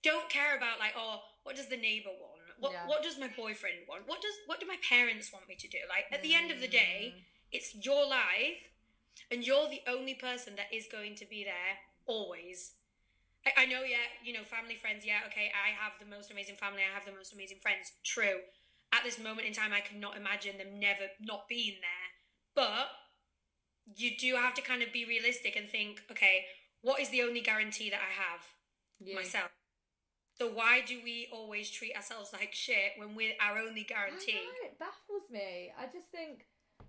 [0.03, 2.41] don't care about like, oh, what does the neighbor want?
[2.59, 2.87] What Yeah.
[2.87, 4.07] what does my boyfriend want?
[4.07, 5.77] What does what do my parents want me to do?
[5.87, 7.21] Like at the end of the day, Mm.
[7.51, 8.57] it's your life,
[9.31, 12.73] and you're the only person that is going to be there always.
[13.45, 16.55] I, I know, yeah, you know, family, friends, yeah, okay, I have the most amazing
[16.55, 18.39] family, I have the most amazing friends, true.
[18.93, 22.09] At this moment in time, I cannot imagine them never not being there.
[22.55, 22.87] But
[23.95, 26.45] you do have to kind of be realistic and think, okay,
[26.81, 28.41] what is the only guarantee that I have?
[28.99, 29.15] You.
[29.15, 29.51] Myself.
[30.37, 34.33] So why do we always treat ourselves like shit when we're our only guarantee?
[34.33, 35.71] know, it baffles me.
[35.79, 36.45] I just think,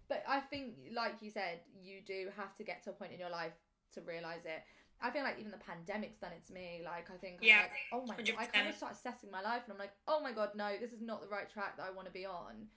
[0.09, 3.19] but I think, like you said, you do have to get to a point in
[3.21, 3.53] your life
[3.95, 4.63] to realize it.
[5.01, 6.81] I feel like even the pandemic's done it to me.
[6.85, 8.77] Like I think, I'm Yeah, like, oh my god, I kind of 100%.
[8.79, 11.29] start assessing my life, and I'm like, oh my god, no, this is not the
[11.29, 12.69] right track that I want to be on.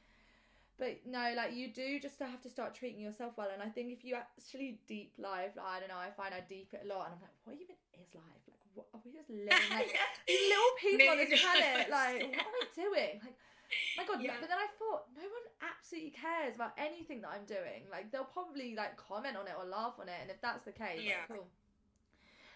[0.77, 3.49] But no, like you do just have to start treating yourself well.
[3.53, 6.39] And I think if you actually deep life, like, I don't know, I find I
[6.47, 8.43] deep it a lot, and I'm like, what even is life?
[8.47, 9.51] Like, what are we just living?
[9.75, 9.91] Like,
[10.27, 13.13] these little people on this planet, like, what am I doing?
[13.23, 13.35] Like,
[13.97, 14.37] my God, Yeah.
[14.39, 17.83] but then I thought no one absolutely cares about anything that I'm doing.
[17.91, 20.71] Like they'll probably like comment on it or laugh on it, and if that's the
[20.71, 21.25] case, Yeah.
[21.29, 21.47] like, cool.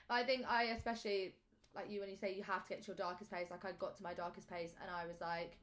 [0.10, 1.36] I think I especially
[1.76, 3.48] like you when you say you have to get to your darkest place.
[3.50, 5.58] Like I got to my darkest place, and I was like,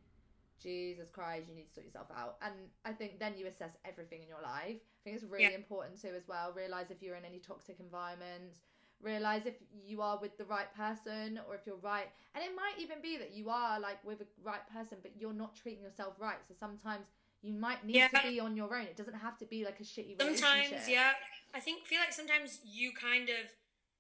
[0.63, 2.37] Jesus Christ, you need to sort yourself out.
[2.43, 4.81] And I think then you assess everything in your life.
[4.83, 5.51] I think it's really Yeah.
[5.51, 6.53] important too as well.
[6.53, 8.61] Realize if you're in any toxic environments.
[9.03, 12.09] Realize if you are with the right person or if you're right.
[12.35, 15.33] And it might even be that you are like with a right person, but you're
[15.33, 16.37] not treating yourself right.
[16.47, 17.07] So sometimes
[17.43, 18.09] you might need Yeah.
[18.09, 18.85] to be on your own.
[18.85, 20.39] It doesn't have to be like a shitty relationship.
[20.39, 21.13] Sometimes, yeah.
[21.55, 23.47] I think feel like sometimes you kind of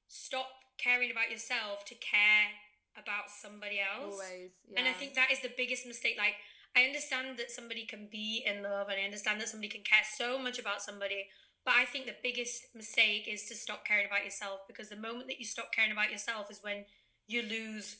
[0.08, 2.48] stop caring about yourself to care
[2.96, 4.14] about somebody else.
[4.14, 4.50] Always.
[4.68, 4.80] Yeah.
[4.80, 6.16] And I think that is the biggest mistake.
[6.18, 6.34] Like,
[6.76, 10.04] I understand that somebody can be in love and I understand that somebody can care
[10.16, 11.26] so much about somebody.
[11.64, 15.26] But I think the biggest mistake is to stop caring about yourself because the moment
[15.28, 16.84] that you stop caring about yourself is when
[17.26, 17.98] you lose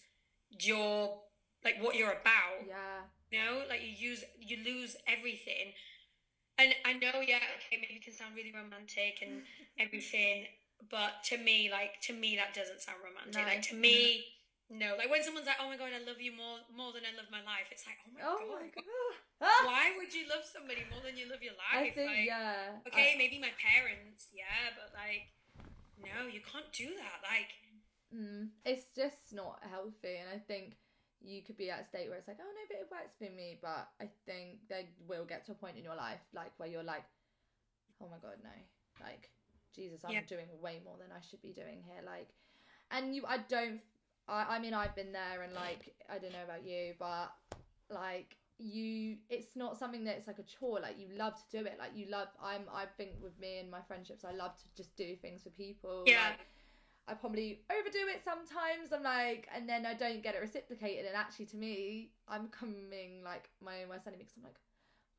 [0.58, 1.20] your,
[1.64, 2.66] like, what you're about.
[2.66, 3.04] Yeah.
[3.30, 5.72] You know, like you use you lose everything.
[6.58, 9.42] And I know, yeah, okay, maybe it can sound really romantic and
[9.78, 10.46] everything,
[10.90, 13.42] but to me, like to me, that doesn't sound romantic.
[13.42, 13.48] No.
[13.48, 14.24] Like to me,
[14.70, 14.94] no.
[14.96, 17.26] Like when someone's like, "Oh my god, I love you more more than I love
[17.30, 19.14] my life," it's like, "Oh my Oh god, my god.
[19.68, 22.26] why would you love somebody more than you love your life?" I life?" think like,
[22.30, 22.78] yeah.
[22.86, 25.30] okay, I- maybe my parents, yeah, but like,
[25.98, 27.20] no, you can't do that.
[27.26, 27.50] Like,
[28.10, 30.74] Mm, it's just not healthy, and I think
[31.22, 33.30] you could be at a state where it's like, oh no, but it works for
[33.30, 33.58] me.
[33.62, 36.82] But I think there will get to a point in your life, like where you're
[36.82, 37.04] like,
[38.02, 38.50] oh my god, no,
[39.04, 39.30] like
[39.74, 40.22] Jesus, I'm Yeah.
[40.26, 42.02] doing way more than I should be doing here.
[42.04, 42.28] Like,
[42.90, 43.80] and you, I don't.
[44.30, 47.32] I, I mean, I've been there, and like, I don't know about you, but
[47.90, 51.76] like you it's not something that's like a chore like you love to do it
[51.78, 54.94] like you love i'm i think with me and my friendships i love to just
[54.96, 56.28] do things for people Yeah.
[56.28, 56.40] like,
[57.08, 58.92] I probably overdo it sometimes.
[58.94, 61.06] I'm like, and then I don't get it reciprocated.
[61.06, 64.60] And actually, to me, I'm coming like my own worst enemy because I'm like,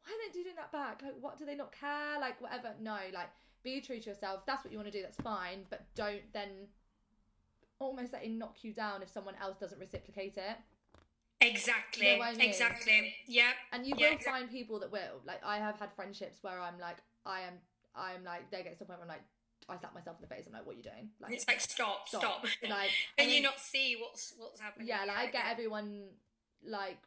[0.06, 1.02] why aren't they doing that back?
[1.04, 2.18] Like, what do they not care?
[2.22, 2.76] Like, whatever.
[2.80, 3.30] No, like,
[3.64, 4.46] be true to yourself.
[4.46, 5.02] That's what you want to do.
[5.02, 5.66] That's fine.
[5.70, 6.70] But don't then
[7.82, 10.58] almost let it knock you down if someone else doesn't reciprocate it.
[11.42, 12.42] exactly, You know I mean?
[12.50, 15.22] exactly, yeah, And you Yeah, will find people that will.
[15.26, 17.54] Like, I have had friendships where I'm like, I am,
[17.96, 19.24] I'm like, they get to the point where I'm like,
[19.70, 20.46] I slap myself in the face.
[20.48, 21.10] I'm like, what are you doing?
[21.20, 22.22] Like, it's like stop, stop.
[22.22, 24.88] stop, like, and you mean- not see what's what's happening.
[24.88, 26.04] yeah like i get everyone
[26.66, 26.98] like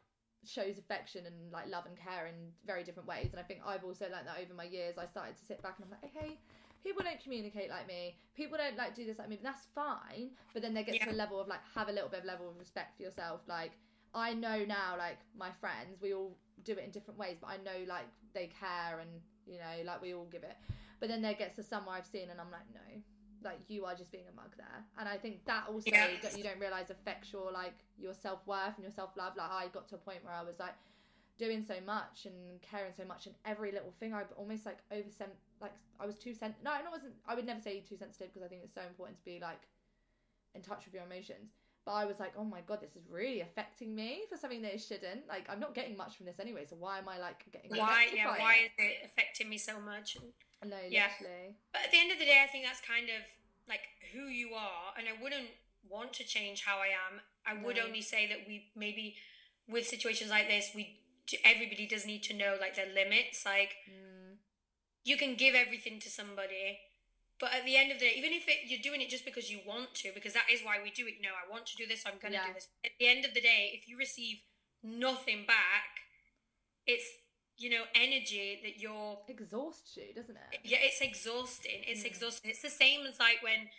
[0.45, 2.35] shows affection and like love and care in
[2.65, 5.35] very different ways and i think i've also learned that over my years i started
[5.35, 6.37] to sit back and i'm like okay
[6.83, 8.17] people don't communicate like me.
[8.35, 10.31] People don't like do this like me but that's fine.
[10.53, 12.49] But then they get to a level of like have a little bit of level
[12.49, 13.41] of respect for yourself.
[13.47, 13.71] Like
[14.13, 17.57] i know now like my friends we all do it in different ways but i
[17.57, 19.09] know like they care and
[19.45, 20.55] you know like we all give it.
[20.99, 23.01] But then there gets to somewhere i've seen and i'm like no.
[23.43, 24.83] Like you are just being a mug there.
[24.97, 26.07] And i think that also Yeah.
[26.23, 29.33] that you don't realize affects your like your self-worth and your self-love.
[29.37, 30.73] Like i got to a point where i was like
[31.37, 35.09] doing so much and caring so much and every little thing i almost like over
[35.65, 38.45] like i was too sent no i wasn't i would never say too sensitive because
[38.45, 39.61] i think it's so important to be like
[40.55, 41.51] in touch with your emotions.
[41.85, 44.73] But I was like, oh my god, this is really affecting me for something that
[44.73, 45.27] it shouldn't.
[45.27, 48.07] Like, I'm not getting much from this anyway, so why am I like getting why?
[48.11, 48.65] Yeah, why it?
[48.65, 50.17] is it affecting me so much?
[50.65, 51.09] No, Yeah.
[51.19, 51.57] literally.
[51.73, 53.21] But at the end of the day, I think that's kind of
[53.67, 53.81] like
[54.13, 55.49] who you are, and I wouldn't
[55.87, 57.21] want to change how I am.
[57.45, 57.83] I would No.
[57.85, 59.17] only say that we maybe
[59.67, 61.01] with situations like this, we
[61.43, 63.45] everybody does need to know like their limits.
[63.45, 64.14] Like Mm,
[65.05, 66.79] you can give everything to somebody,
[67.39, 69.49] but at the end of the day, even if it, you're doing it just because
[69.51, 71.21] you want to, because that is why we do it.
[71.21, 72.47] Know, I want to do this, so I'm going to Yeah.
[72.47, 72.67] do this.
[72.83, 74.37] At the end of the day, if you receive
[74.83, 76.01] nothing back,
[76.87, 77.05] it's
[77.57, 80.59] you know energy that you're exhausts you, doesn't it?
[80.63, 81.83] yeah, it's exhausting.
[81.87, 82.07] It's Mm.
[82.07, 82.51] exhausting.
[82.51, 83.69] It's the same as like when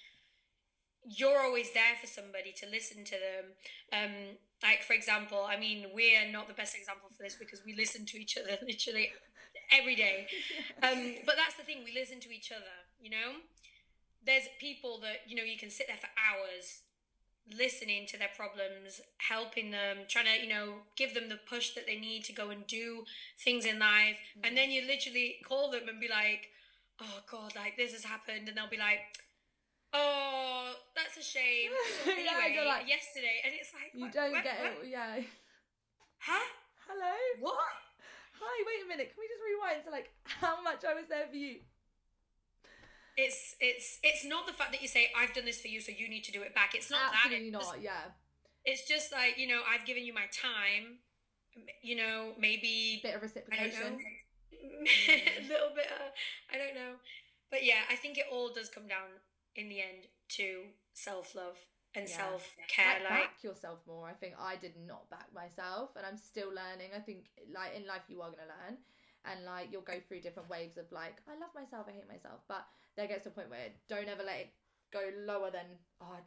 [1.09, 3.45] you're always there for somebody to listen to them.
[3.93, 7.75] Um, like for example, I mean, we're not the best example for this because we
[7.75, 9.13] listen to each other literally
[9.71, 10.27] every day.
[10.83, 12.77] Um, but that's the thing, we listen to each other.
[13.01, 13.31] You know,
[14.25, 16.81] there's people that you know you can sit there for hours
[17.57, 21.87] listening to their problems, helping them, trying to, you know, give them the push that
[21.87, 23.05] they need to go and do
[23.39, 24.19] things in life.
[24.45, 26.49] And then you literally call them and be like,
[27.01, 28.49] oh God, like this has happened.
[28.49, 28.99] And they'll be like,
[29.95, 31.71] oh, that's a shame.
[32.05, 33.41] So anyway, you're like- yesterday.
[33.45, 34.85] And it's like, You what- don't what- get what?
[34.85, 34.91] it.
[34.91, 35.21] Yeah.
[36.19, 36.47] Huh?
[36.89, 37.15] Hello.
[37.41, 37.57] What?
[38.41, 38.57] Hi.
[38.67, 39.13] Wait a minute.
[39.13, 41.61] Can we just rewind to like how much I was there for you?
[43.17, 45.93] It's it's it's not the fact that you say I've done this for you, so
[45.97, 46.75] you need to do it back.
[46.75, 47.59] It's not Absolutely that.
[47.59, 47.83] It's not.
[47.83, 48.05] Yeah.
[48.65, 50.99] It's just like you know, I've given you my time.
[51.83, 53.97] You know, maybe Bit of reciprocation.
[54.53, 55.89] know, a little bit.
[55.89, 56.13] Uh,
[56.53, 57.01] I don't know,
[57.51, 59.09] but yeah, I think it all does come down
[59.55, 61.57] in the end to self love
[61.97, 62.17] and Yeah.
[62.17, 62.87] self care.
[62.95, 64.09] Like, Like, back yourself more.
[64.09, 66.91] I think I did not back myself, and I'm still learning.
[66.95, 68.79] I think like in life you are gonna learn,
[69.25, 72.41] and like you'll go through different waves of like I love myself, I hate myself,
[72.49, 74.53] but there gets to a point where don't ever let it
[74.93, 75.67] go lower than
[76.01, 76.19] oh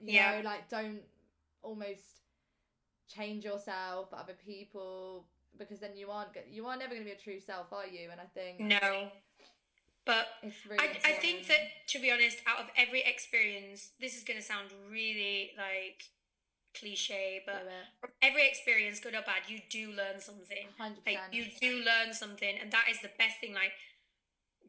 [0.00, 0.40] you Yeah.
[0.40, 1.02] know like don't
[1.62, 2.22] almost
[3.06, 7.40] change yourself other people because then you aren't you are never gonna be a true
[7.40, 8.10] self, are you?
[8.10, 9.10] And I think no,
[10.08, 10.26] but
[10.64, 10.80] really.
[10.80, 14.44] I, I think that to be honest, out of every experience, this is going to
[14.44, 16.00] sound really like
[16.72, 17.68] cliche, but
[18.00, 20.72] from every experience, good or bad, you do learn something.
[20.80, 20.96] 100%.
[21.04, 23.52] Like you do learn something, and that is the best thing.
[23.52, 23.76] Like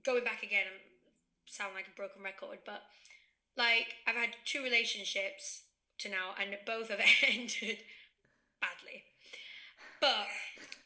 [0.03, 0.75] going back again, I
[1.47, 2.83] sound like a broken record, but
[3.55, 5.63] like I've had two relationships
[5.99, 7.79] to now, and both have ended
[8.59, 9.07] badly.
[10.01, 10.27] But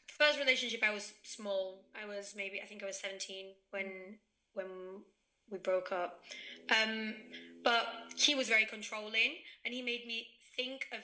[0.06, 1.86] first relationship, I was small.
[2.00, 4.22] I was maybe I think I was seventeen when
[4.54, 4.66] when
[5.50, 6.20] we broke up.
[6.70, 7.14] Um,
[7.62, 7.86] but
[8.16, 11.00] he was very controlling, and he made me think of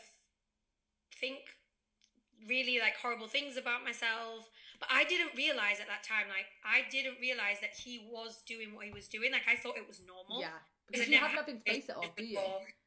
[1.21, 1.41] think
[2.49, 4.49] really like horrible things about myself.
[4.79, 8.75] But I didn't realize at that time, like I didn't realize that he was doing
[8.75, 9.33] what he was doing.
[9.33, 10.41] Like I thought it was normal.
[10.41, 10.57] yeah,
[10.91, 12.39] Because you have nothing to base it off, do you?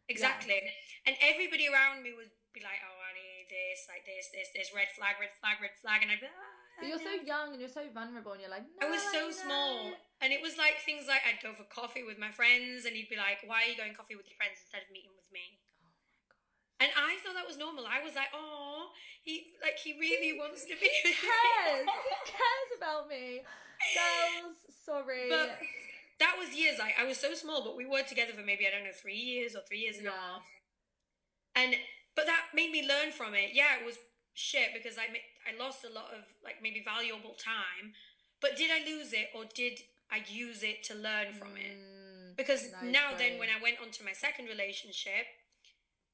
[0.10, 0.60] Exactly.
[1.06, 4.70] And everybody around me would be like, "Oh, I need this, like this, this, this,
[4.76, 6.28] red flag, red flag, red flag," and I'd be.
[6.28, 9.28] Ah, But you're so young and you're so vulnerable, and you're like, I was so
[9.28, 9.76] "No, small,
[10.22, 13.10] and it was like things like I'd go for coffee with my friends, and he'd
[13.12, 15.60] be like, "Why are you going coffee with your friends instead of meeting with me?"
[16.84, 17.88] And I thought that was normal.
[17.88, 18.92] I was like, "Oh,
[19.24, 21.88] he like he really wants to be." Who cares?
[21.88, 23.44] Who cares about me?
[23.96, 25.28] Girls, sorry.
[25.32, 25.60] But
[26.20, 26.80] that was years.
[26.80, 29.18] Like I was so small, but we were together for maybe I don't know three
[29.18, 30.44] years or three years and a half.
[31.56, 31.76] And
[32.16, 33.52] but that made me learn from it.
[33.54, 33.98] Yeah, it was
[34.34, 35.08] shit because I
[35.48, 37.94] I lost a lot of like maybe valuable time.
[38.42, 39.80] But did I lose it or did
[40.12, 41.78] I use it to learn from it?
[41.78, 45.26] Mm, Because now then, when I went on to my second relationship,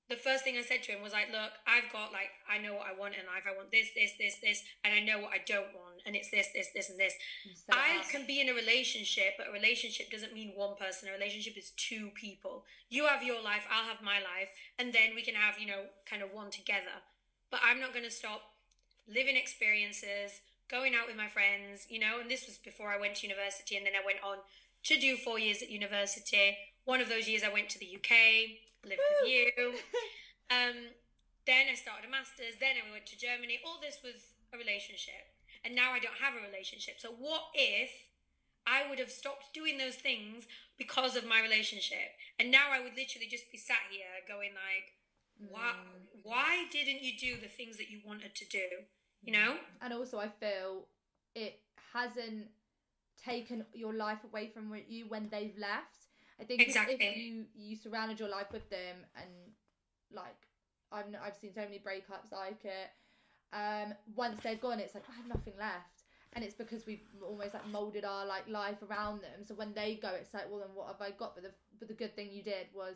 [0.09, 2.73] the first thing I said to him was like, "Look, I've got like I know
[2.73, 3.45] what I want in life.
[3.45, 6.31] I want this, this, this, this, and I know what I don't want, and it's
[6.31, 7.13] this, this, this, and this."
[7.45, 11.09] it I can be in a relationship, but a relationship doesn't mean one person.
[11.09, 12.65] A relationship is two people.
[12.89, 15.93] You have your life, I'll have my life, and then we can have, you know,
[16.09, 17.05] kind of one together.
[17.51, 18.41] But I'm not going to stop
[19.07, 23.15] living experiences, going out with my friends, you know, and this was before I went
[23.17, 24.37] to university, and then I went on
[24.83, 26.57] to do four years at university.
[26.85, 29.73] One of those years I went to the UK, lived with you.
[30.49, 30.97] Um,
[31.45, 32.57] then I started a master's.
[32.59, 33.61] Then I went to Germany.
[33.61, 36.97] All this was a relationship, and now I don't have a relationship.
[36.97, 37.89] So what if
[38.65, 40.45] I would have stopped doing those things
[40.77, 44.97] because of my relationship, and now I would literally just be sat here going like,
[45.37, 45.73] "Why?
[45.77, 46.25] Mm.
[46.25, 48.89] Why didn't you do the things that you wanted to do?"
[49.21, 49.57] You know?
[49.81, 50.87] And also, I feel
[51.35, 51.61] it
[51.93, 52.47] hasn't
[53.23, 56.08] taken your life away from you when they've left.
[56.39, 56.95] I think if- Exactly.
[56.95, 59.29] if you you surrounded your life with them and
[60.11, 60.47] like
[60.91, 62.89] I've I've seen so many breakups like it.
[63.51, 67.53] Um, once they're gone, it's like I have nothing left, and it's because we've almost
[67.53, 69.43] like molded our like life around them.
[69.45, 71.35] So when they go, it's like, well, then what have I got?
[71.35, 72.95] But the but the good thing you did was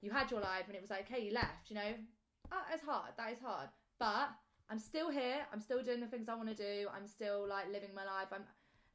[0.00, 1.92] you had your life and it was like, okay, you left, you know,
[2.52, 3.10] oh, it's hard.
[3.18, 3.68] That is hard.
[3.98, 4.30] But
[4.70, 5.36] I'm still here.
[5.52, 6.88] I'm still doing the things I want to do.
[6.94, 8.28] I'm still like living my life.
[8.32, 8.44] I'm,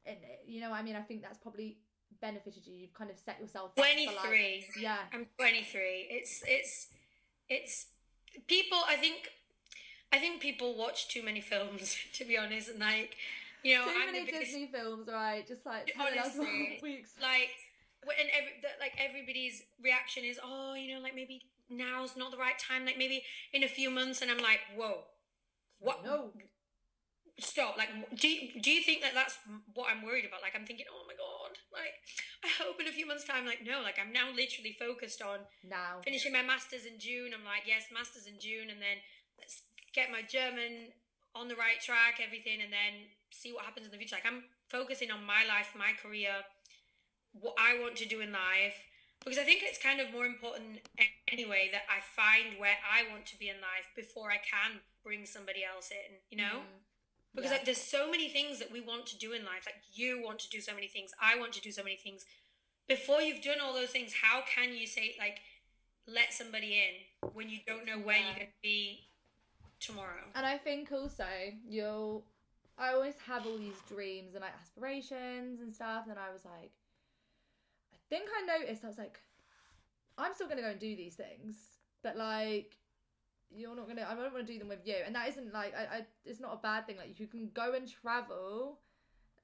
[0.04, 1.78] and, you know, I mean, I think that's probably
[2.20, 2.74] benefited you.
[2.76, 3.70] You've kind of set yourself.
[3.70, 4.66] up 23.
[4.80, 4.98] yeah.
[5.12, 6.08] I'm 23.
[6.10, 6.88] It's it's
[7.48, 7.86] it's
[8.46, 8.78] people.
[8.88, 9.28] I think
[10.12, 11.96] I think people watch too many films.
[12.14, 13.16] To be honest, and like
[13.62, 15.46] you know, Too I'm many biggest, Disney films, right?
[15.46, 17.12] Just like telling us what Honestly, weeks.
[17.20, 17.50] like
[18.04, 22.56] and every like everybody's reaction is oh you know like maybe now's not the right
[22.58, 24.98] time like maybe in a few months and I'm like whoa
[25.80, 26.30] what No.
[27.38, 29.36] Stop like do you, do you think that that's
[29.76, 31.92] what i'm worried about like i'm thinking oh my god like
[32.40, 35.44] i hope in a few months time like no like i'm now literally focused on
[35.60, 36.00] Now.
[36.00, 39.04] finishing my masters in june i'm like yes masters in june and then
[39.36, 40.96] let's get my german
[41.36, 44.48] on the right track everything and then see what happens in the future like i'm
[44.72, 46.40] focusing on my life my career
[47.36, 48.80] what i want to do in life
[49.20, 50.80] because i think it's kind of more important
[51.28, 55.26] anyway that i find where i want to be in life before i can bring
[55.28, 56.80] somebody else in you know Mhm.
[57.36, 57.56] Because Yeah.
[57.58, 60.38] like there's so many things that we want to do in life like you want
[60.40, 62.24] to do so many things i want to do so many things
[62.88, 65.38] before you've done all those things how can you say like
[66.08, 68.26] let somebody in when you don't know where Yeah.
[68.26, 69.08] you're going to be
[69.80, 71.26] tomorrow And I think also
[71.68, 72.24] you'll.
[72.78, 76.70] I always have all these dreams and like aspirations and stuff, and I was like,
[77.92, 79.18] I think I noticed I was like,
[80.18, 81.56] I'm still gonna go and do these things,
[82.02, 82.76] but like,
[83.54, 84.06] you're not gonna.
[84.08, 85.98] I don't want to do them with you, and that isn't like I.
[85.98, 86.96] I it's not a bad thing.
[86.96, 88.78] Like you can go and travel,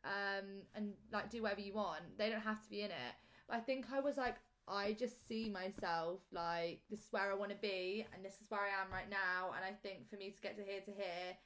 [0.05, 2.19] um, and like do whatever you want.
[2.19, 3.15] They don't have to be in it.
[3.49, 4.37] But I think I was like,
[4.69, 8.51] I just see myself like this is where I want to be, and this is
[8.51, 9.53] where I am right now.
[9.57, 11.37] And I think for me to get to here to here,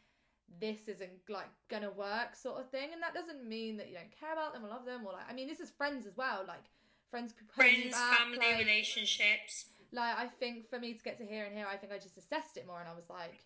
[0.61, 2.90] this isn't like gonna work, sort of thing.
[2.92, 5.29] And that doesn't mean that you don't care about them or love them, or like
[5.29, 6.45] I mean, this is friends as well.
[6.47, 6.64] Like
[7.11, 11.25] friends, hold you back, family like- relationships like I think for me to get to
[11.25, 13.44] here and here, I think I just assessed it more, and I was like,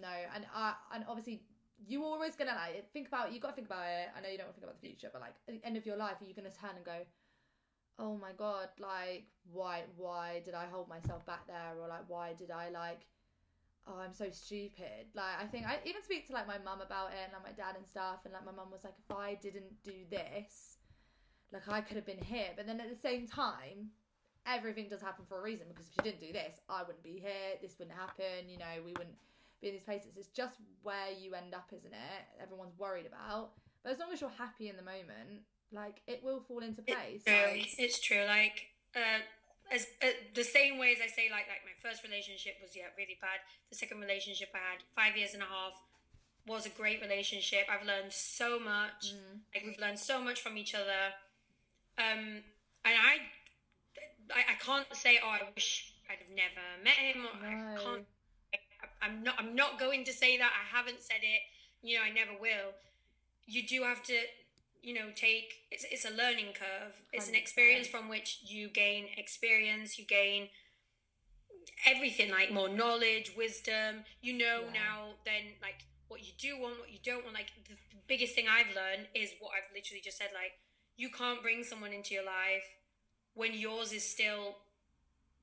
[0.00, 1.42] no, and I and obviously
[1.86, 4.08] you always gonna like think about you got to think about it.
[4.16, 5.76] I know you don't want to think about the future, but like at the end
[5.76, 6.98] of your life, are you gonna turn and go,
[7.98, 12.32] oh my god, like why why did I hold myself back there, or like why
[12.32, 13.06] did I like.
[13.86, 15.12] Oh, I'm so stupid.
[15.14, 17.52] Like, I think I even speak to like my mum about it and like my
[17.52, 18.20] dad and stuff.
[18.24, 20.78] And like, my mum was like, if I didn't do this,
[21.52, 22.48] like, I could have been here.
[22.56, 23.90] But then at the same time,
[24.46, 27.18] everything does happen for a reason because if you didn't do this, I wouldn't be
[27.20, 27.56] here.
[27.62, 28.48] This wouldn't happen.
[28.48, 29.16] You know, we wouldn't
[29.60, 30.16] be in these places.
[30.16, 32.20] It's just where you end up, isn't it?
[32.42, 33.50] Everyone's worried about.
[33.82, 37.22] But as long as you're happy in the moment, like it will fall into place.
[37.24, 37.34] true.
[37.34, 39.20] Like, it's true like uh
[39.72, 42.92] as uh, the same way as I say, like like my first relationship was yeah
[42.96, 43.40] really bad.
[43.70, 45.72] The second relationship I had five years and a half
[46.46, 47.64] was a great relationship.
[47.72, 49.12] I've learned so much.
[49.16, 51.16] mm, Like we've learned so much from each other.
[51.96, 52.42] Um,
[52.84, 53.16] and I,
[54.32, 57.24] I, I can't say oh I wish I'd have never met him.
[57.24, 58.06] Or I can't
[58.54, 59.34] I, I'm not.
[59.38, 60.50] I'm not going to say that.
[60.52, 61.40] I haven't said it.
[61.82, 62.72] You know, I never will.
[63.46, 64.14] You do have to
[64.82, 67.38] you know take it's, it's a learning curve it's an 100%.
[67.38, 70.48] experience from which you gain experience you gain
[71.88, 74.72] everything like more knowledge wisdom you know Yeah.
[74.84, 78.44] now then like what you do want what you don't want like the biggest thing
[78.46, 80.52] i've learned is what i've literally just said like
[80.96, 82.68] you can't bring someone into your life
[83.34, 84.56] when yours is still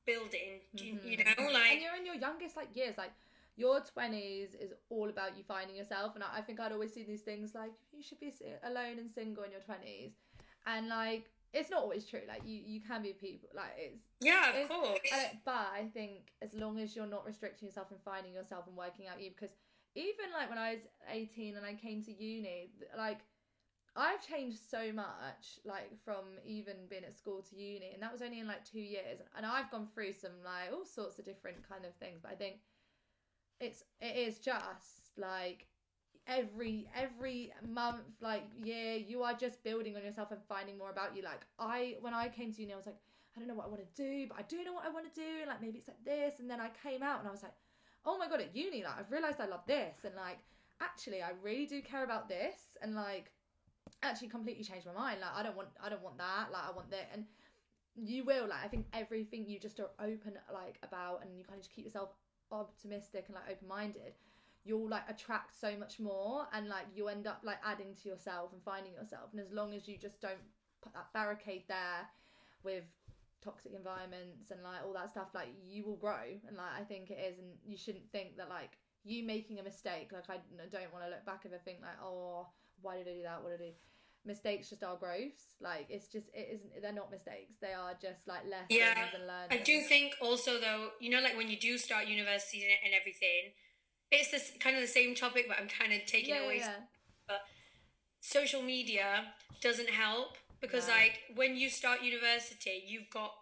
[0.05, 1.41] building Do you, you mm-hmm.
[1.41, 3.11] know and like you're in your youngest like years like
[3.55, 7.03] your 20s is all about you finding yourself and I, I think i'd always see
[7.03, 10.11] these things like you should be alone and single in your 20s
[10.65, 14.49] and like it's not always true like you you can be people like it's yeah
[14.49, 14.99] of It's- course.
[15.11, 18.75] I but I think as long as you're not restricting yourself and finding yourself and
[18.75, 19.53] working out you, because
[19.95, 23.19] even like when I was 18 and I came to uni, like
[23.95, 28.21] I've changed so much, like from even being at school to uni, and that was
[28.21, 29.19] only in like two years.
[29.35, 32.35] And I've gone through some like all sorts of different kind of things, but I
[32.35, 32.55] think
[33.59, 35.67] it's it is just like
[36.27, 41.15] every every month like year you are just building on yourself and finding more about
[41.15, 42.97] you like i when i came to uni i was like
[43.35, 45.11] I don't know what I want to do, but I do know what I want
[45.11, 45.47] to do.
[45.47, 47.53] Like maybe it's like this, and then I came out and I was like,
[48.05, 50.39] oh my god, at uni, like I've realized I love this, and like
[50.81, 53.31] actually I really do care about this, and like
[54.03, 55.21] actually completely changed my mind.
[55.21, 56.47] Like I don't want, I don't want that.
[56.51, 57.25] Like I want that, and
[57.95, 58.47] you will.
[58.47, 61.75] Like I think everything you just are open like about, and you kind of just
[61.75, 62.09] keep yourself
[62.51, 64.13] optimistic and like open minded.
[64.63, 68.51] You'll like attract so much more, and like you end up like adding to yourself
[68.53, 69.29] and finding yourself.
[69.31, 70.41] And as long as you just don't
[70.81, 72.07] put that barricade there
[72.63, 72.83] with
[73.43, 77.09] toxic environments and like all that stuff like you will grow and like i think
[77.09, 80.37] it is and you shouldn't think that like you making a mistake like I
[80.71, 82.47] don't want to look back and think like oh
[82.81, 83.73] why did i do that what did i do
[84.23, 85.55] mistakes just are growths.
[85.59, 86.69] Like it's just it isn't.
[86.79, 87.53] They're not mistakes.
[87.59, 89.49] They are just like lessons Yeah, and learning.
[89.49, 93.53] I do think also though, you know, like when you do start university and- everything,
[94.11, 96.57] it's this kind of the same topic, but I'm kind of taking Yeah, it away.
[96.57, 96.75] yeah,
[97.31, 97.37] yeah.
[98.19, 100.93] Social media doesn't help because, No.
[100.93, 103.33] like, when you start university, you've got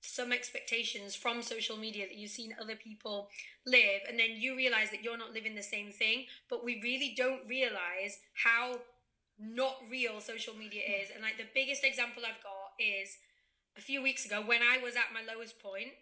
[0.00, 3.30] some expectations from social media that you've seen other people
[3.66, 6.26] live, and then you realize that you're not living the same thing.
[6.48, 8.80] But we really don't realize how
[9.38, 11.02] not real social media mm.
[11.02, 11.08] is.
[11.12, 13.18] And like the biggest example I've got is
[13.76, 15.98] a few weeks ago when I was at my lowest point,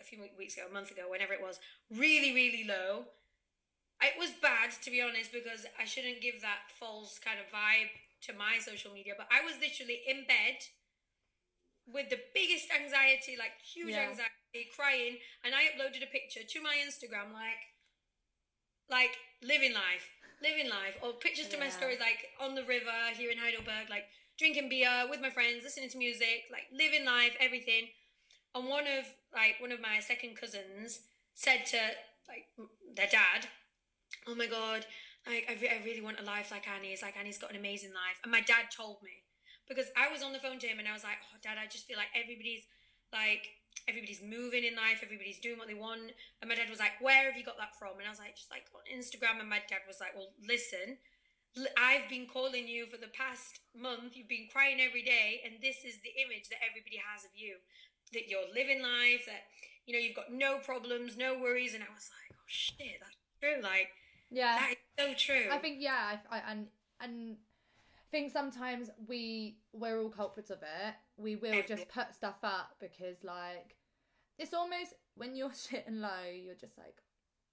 [0.00, 1.60] a few weeks ago, a month ago, whenever it was,
[1.90, 3.06] really, really low.
[4.02, 7.92] It was bad to be honest because I shouldn't give that false kind of vibe
[8.26, 10.64] to my social media, but I was literally in bed
[11.86, 14.08] with the biggest anxiety, like huge Yeah.
[14.08, 14.39] anxiety,
[14.74, 17.70] crying, and I uploaded a picture to my Instagram like
[18.90, 20.10] like living life,
[20.42, 21.78] living life, or pictures to my Yeah.
[21.78, 24.06] stories like on the river here in Heidelberg, like
[24.38, 27.90] drinking beer with my friends, listening to music, like living life, everything.
[28.54, 31.00] And one of like one of my second cousins
[31.34, 31.78] said to
[32.28, 32.46] like
[32.96, 33.48] their dad,
[34.26, 34.86] "Oh my god,
[35.26, 37.02] like I, re- I really want a life like Annie's.
[37.02, 39.24] Like Annie's got an amazing life." And my dad told me
[39.68, 41.66] because I was on the phone to him and I was like, "Oh, dad, I
[41.66, 42.64] just feel like everybody's
[43.12, 43.46] like."
[43.88, 46.12] Everybody's moving in life, everybody's doing what they want.
[46.40, 47.98] And my dad was like, Where have you got that from?
[47.98, 49.40] And I was like, Just like on Instagram.
[49.40, 50.98] And my dad was like, Well, listen,
[51.76, 54.14] I've been calling you for the past month.
[54.14, 57.56] You've been crying every day, and this is the image that everybody has of you.
[58.12, 59.50] That you're living life, that
[59.86, 61.74] you know you've got no problems, no worries.
[61.74, 63.62] And I was like, oh shit, that's true.
[63.62, 63.90] Like
[64.30, 64.58] Yeah.
[64.58, 65.50] that is so true.
[65.50, 66.66] I think yeah, I, I and
[67.00, 67.36] and
[67.96, 70.94] I think sometimes we we're all culprits of it.
[71.20, 73.76] We will just put stuff up because like
[74.38, 77.02] it's almost when you're shit and low, you're just like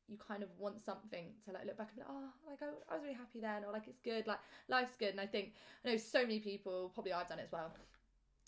[0.07, 2.93] you kind of want something to like look back and be like, oh, like I,
[2.93, 4.39] I was really happy then, or like it's good, like
[4.70, 5.09] life's good.
[5.09, 5.53] And I think
[5.86, 7.74] I know so many people, probably I've done it as well,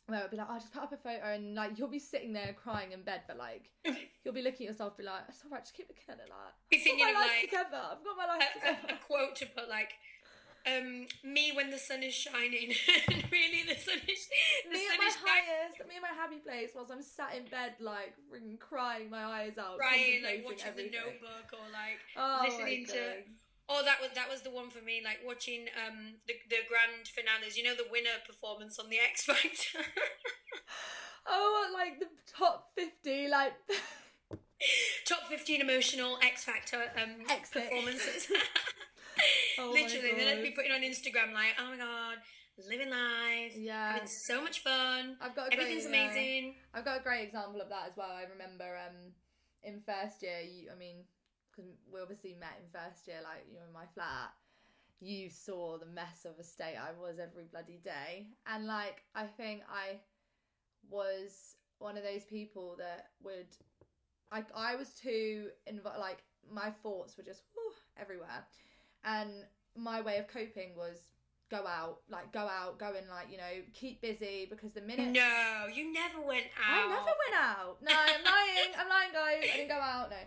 [0.07, 2.31] where it'll be like, oh, just put up a photo and like you'll be sitting
[2.31, 3.69] there crying in bed, but like
[4.23, 6.79] you'll be looking at yourself, be like, it's alright, just keep looking at it like.
[6.79, 7.83] I've got my life like together.
[7.91, 8.93] I've got my life a, a, together.
[8.93, 9.91] a quote to put like
[10.67, 12.73] um me when the sun is shining
[13.07, 14.27] and really the sun is
[14.65, 17.01] the me sun at my is shining highest, me at my happy place, whilst I'm
[17.01, 18.13] sat in bed, like
[18.59, 20.91] crying my eyes out, crying like watching everything.
[20.91, 23.23] the notebook or like oh, listening to.
[23.71, 25.01] Oh, that was that was the one for me.
[25.03, 27.55] Like watching um the the grand finales.
[27.55, 29.83] You know the winner performance on the X Factor.
[31.31, 33.53] Oh, like the top fifty, like
[35.05, 38.31] Top fifteen emotional X Factor um performances.
[39.59, 42.17] Oh Literally, then I'd be putting on Instagram like, oh my god,
[42.67, 43.93] living life, yeah.
[43.93, 45.17] having so much fun.
[45.21, 46.05] I've got a great, Everything's yeah.
[46.05, 46.55] amazing.
[46.73, 48.11] I've got a great example of that as well.
[48.11, 49.11] I remember um
[49.63, 51.03] in first year, you, I mean,
[51.51, 54.31] because we obviously met in first year, like you know, in my flat.
[55.01, 59.25] You saw the mess of a state I was every bloody day, and like I
[59.25, 59.99] think I
[60.89, 63.47] was one of those people that would,
[64.31, 68.45] I I was too inv- like my thoughts were just whew, everywhere,
[69.03, 69.29] and
[69.75, 70.97] my way of coping was
[71.49, 75.09] go out, like go out, go and like you know keep busy because the minute
[75.09, 76.85] No, you never went out.
[76.85, 77.77] I never went out.
[77.81, 78.73] No, I'm lying.
[78.77, 79.49] I'm lying, guys.
[79.51, 80.09] I didn't go out.
[80.11, 80.17] No,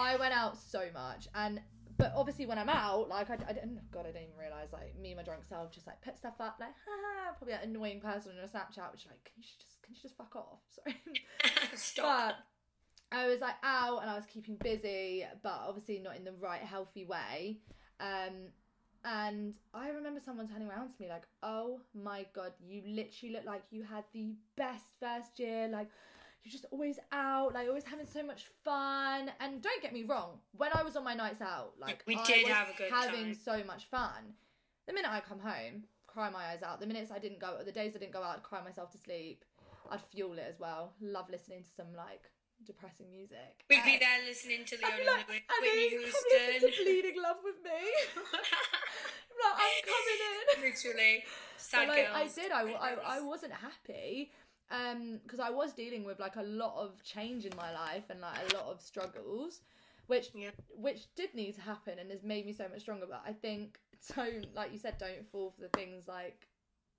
[0.00, 1.60] I went out so much, and
[1.98, 3.90] but obviously when I'm out, like I, I didn't.
[3.90, 6.34] God, I didn't even realize like me and my drunk self just like put stuff
[6.40, 9.82] up, like haha, probably that annoying person on a Snapchat, which like can you just
[9.82, 10.60] can you just fuck off?
[10.70, 10.96] Sorry.
[11.74, 12.34] Stop.
[13.10, 16.32] But I was like out and I was keeping busy, but obviously not in the
[16.32, 17.60] right healthy way.
[18.00, 18.52] Um,
[19.04, 23.44] and I remember someone turning around to me like, "Oh my god, you literally look
[23.44, 25.68] like you had the best first year.
[25.68, 25.88] Like
[26.42, 30.40] you're just always out, like always having so much fun." And don't get me wrong,
[30.56, 33.24] when I was on my nights out, like We I did have a good having
[33.26, 33.34] time.
[33.34, 34.34] so much fun.
[34.86, 36.80] The minute I come home, cry my eyes out.
[36.80, 38.98] The minutes I didn't go, the days I didn't go out, I'd cry myself to
[38.98, 39.44] sleep.
[39.88, 40.94] I'd fuel it as well.
[41.00, 42.24] Love listening to some like
[42.64, 43.64] depressing music.
[43.68, 47.56] We'd be Uh, there listening to Leona like, Whitney come listen to Bleeding Love with
[47.62, 47.70] me.
[48.16, 50.62] I'm like, I'm coming in.
[50.70, 51.24] Literally,
[51.56, 52.16] sad like, girls.
[52.16, 52.52] I did.
[52.52, 54.30] I, I, I wasn't happy
[54.72, 58.20] um because I was dealing with like a lot of change in my life and
[58.20, 59.60] like a lot of struggles
[60.08, 60.50] which Yeah.
[60.74, 63.78] which did need to happen and has made me so much stronger but I think
[64.16, 66.48] don't like you said don't fall for the things like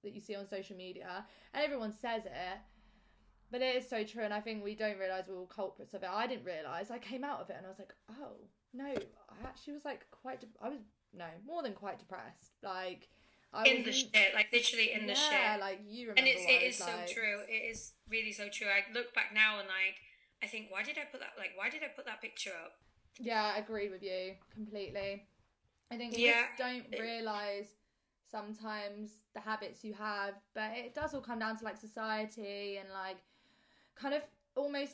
[0.02, 2.60] that you see on social media and everyone says it
[3.52, 6.04] but it is so true and I think we don't realize we're all culprits of
[6.04, 8.36] it I didn't realize I came out of it and I was like oh
[8.74, 10.80] no I actually was like quite de- I was
[11.14, 13.08] no more than quite depressed like
[13.54, 15.62] I in the shit, like literally in the yeah, shit.
[15.62, 17.40] like you remember and it's what it I is was so true.
[17.48, 18.68] It is really so true.
[18.68, 19.96] I look back now and like
[20.44, 21.32] I think, why did I put that?
[21.38, 22.74] Like, why did I put that picture up?
[23.20, 25.26] Yeah, I agree with you completely.
[25.90, 26.44] I think you Yeah.
[26.48, 27.68] just don't realize
[28.30, 32.90] sometimes the habits you have, but it does all come down to like society and
[32.92, 33.18] like
[34.00, 34.22] kind of
[34.56, 34.94] almost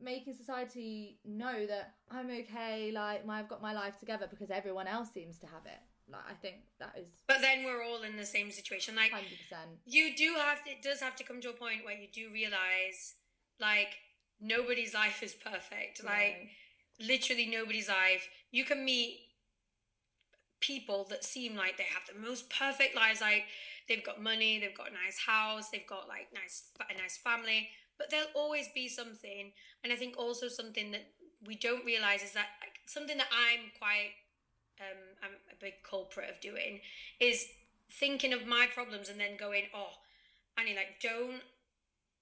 [0.00, 4.86] making society know that I'm okay, like my, I've got my life together because everyone
[4.86, 5.80] else seems to have it.
[6.10, 8.96] Like I think that is But then we're all in the same situation.
[8.96, 9.78] Like hundred percent.
[9.86, 12.32] you do have to, it does have to come to a point where you do
[12.32, 13.14] realize
[13.60, 13.94] like
[14.40, 16.02] nobody's life is perfect.
[16.04, 16.48] Like
[16.98, 18.28] literally nobody's life.
[18.50, 19.20] You can meet
[20.60, 23.20] people that seem like they have the most perfect lives.
[23.20, 23.44] Like
[23.88, 27.68] they've got money, they've got a nice house, they've got like nice a nice family,
[28.00, 29.52] but there'll always be something.
[29.84, 31.04] And I think also something that
[31.46, 34.12] we don't realize is that like, something that I'm quite
[34.80, 36.80] um I'm a big culprit of doing
[37.20, 37.46] is
[37.92, 39.92] thinking of my problems and then going, oh,
[40.58, 41.42] Annie, like don't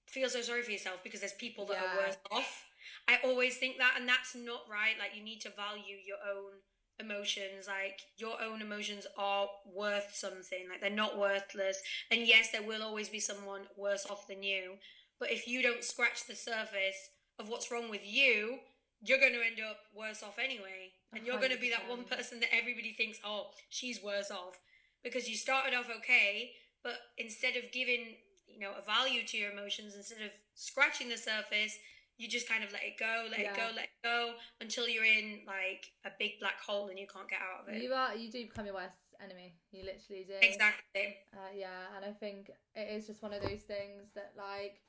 [0.05, 1.93] feel so sorry for yourself because there's people that Yeah.
[1.93, 2.65] are worse off.
[3.07, 4.95] I always think that, and that's not right.
[4.97, 6.53] Like, you need to value your own
[6.99, 7.67] emotions.
[7.67, 10.67] Like, your own emotions are worth something.
[10.69, 11.81] Like, they're not worthless.
[12.11, 14.77] And yes, there will always be someone worse off than you.
[15.19, 18.59] But if you don't scratch the surface of what's wrong with you,
[19.01, 20.91] you're going to end up worse off anyway.
[21.13, 24.59] And you're going to be that one person that everybody thinks, oh, she's worse off.
[25.03, 26.51] Because you started off okay,
[26.83, 28.15] but instead of giving,
[28.47, 31.79] you know, a value to your emotions, instead of scratching the surface,
[32.19, 35.05] you just kind of let it go, let it go, let it go until you're
[35.05, 37.81] in like a big black hole and you can't get out of it.
[37.81, 39.53] You are you do become your worst enemy.
[39.71, 40.33] You literally do.
[40.41, 41.15] Exactly.
[41.33, 44.81] Uh, yeah, and I think it is just one of those things that like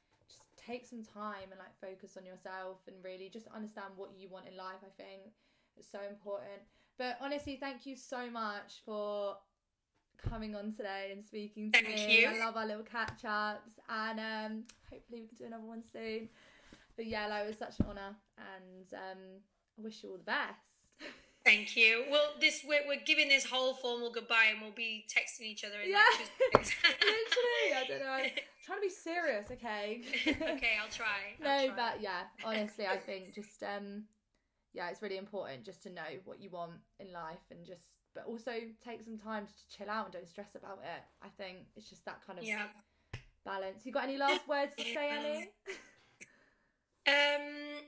[0.67, 4.47] take some time and like focus on yourself and really just understand what you want
[4.47, 4.83] in life.
[4.83, 5.33] I think
[5.77, 6.63] it's so important.
[6.99, 9.37] But honestly, thank you so much for
[10.29, 12.21] coming on today and speaking to Thank me.
[12.21, 12.29] you.
[12.29, 16.29] I love our little catch ups, and um, hopefully we can do another one soon.
[16.97, 19.19] But yeah, like, it was such an honor, and um,
[19.79, 21.01] I wish you all the best.
[21.45, 22.05] Thank you.
[22.11, 25.81] Well, this we're, we're giving this whole formal goodbye and we'll be texting each other
[25.83, 26.03] in Yeah.
[26.55, 28.13] Literally, I don't know.
[28.13, 28.31] I'm
[28.65, 30.03] trying to be serious, okay?
[30.29, 31.35] okay, I'll try.
[31.43, 31.77] no, I'll try.
[31.77, 34.05] but yeah, honestly, I think just um,
[34.75, 37.85] yeah, it's really important just to know what you want in life and just,
[38.15, 38.53] but also
[38.85, 41.03] take some time to chill out and don't stress about it.
[41.23, 42.67] I think it's just that kind of Yeah.
[43.47, 43.87] balance.
[43.87, 45.49] You got any last words to say, Annie?
[47.09, 47.83] Um,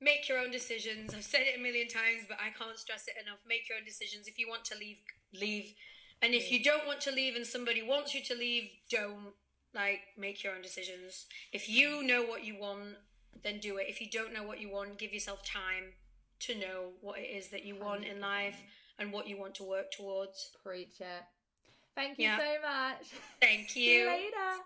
[0.00, 1.14] make your own decisions.
[1.14, 3.38] I've said it a million times, but I can't stress it enough.
[3.46, 4.26] Make your own decisions.
[4.28, 4.98] If you want to leave,
[5.32, 5.74] leave.
[6.22, 9.34] And if you don't want to leave and somebody wants you to leave, don't.
[9.74, 11.26] Like, make your own decisions.
[11.52, 12.96] If you know what you want,
[13.44, 13.86] then do it.
[13.88, 15.92] If you don't know what you want, give yourself time
[16.40, 18.20] to know what it is that you want in 100%.
[18.20, 18.60] life
[18.98, 20.50] and what you want to work towards.
[20.64, 21.22] Preach it.
[21.94, 22.38] Thank you Yeah.
[22.38, 23.06] so much.
[23.40, 23.82] Thank you.
[23.84, 24.06] See you.
[24.06, 24.62] later.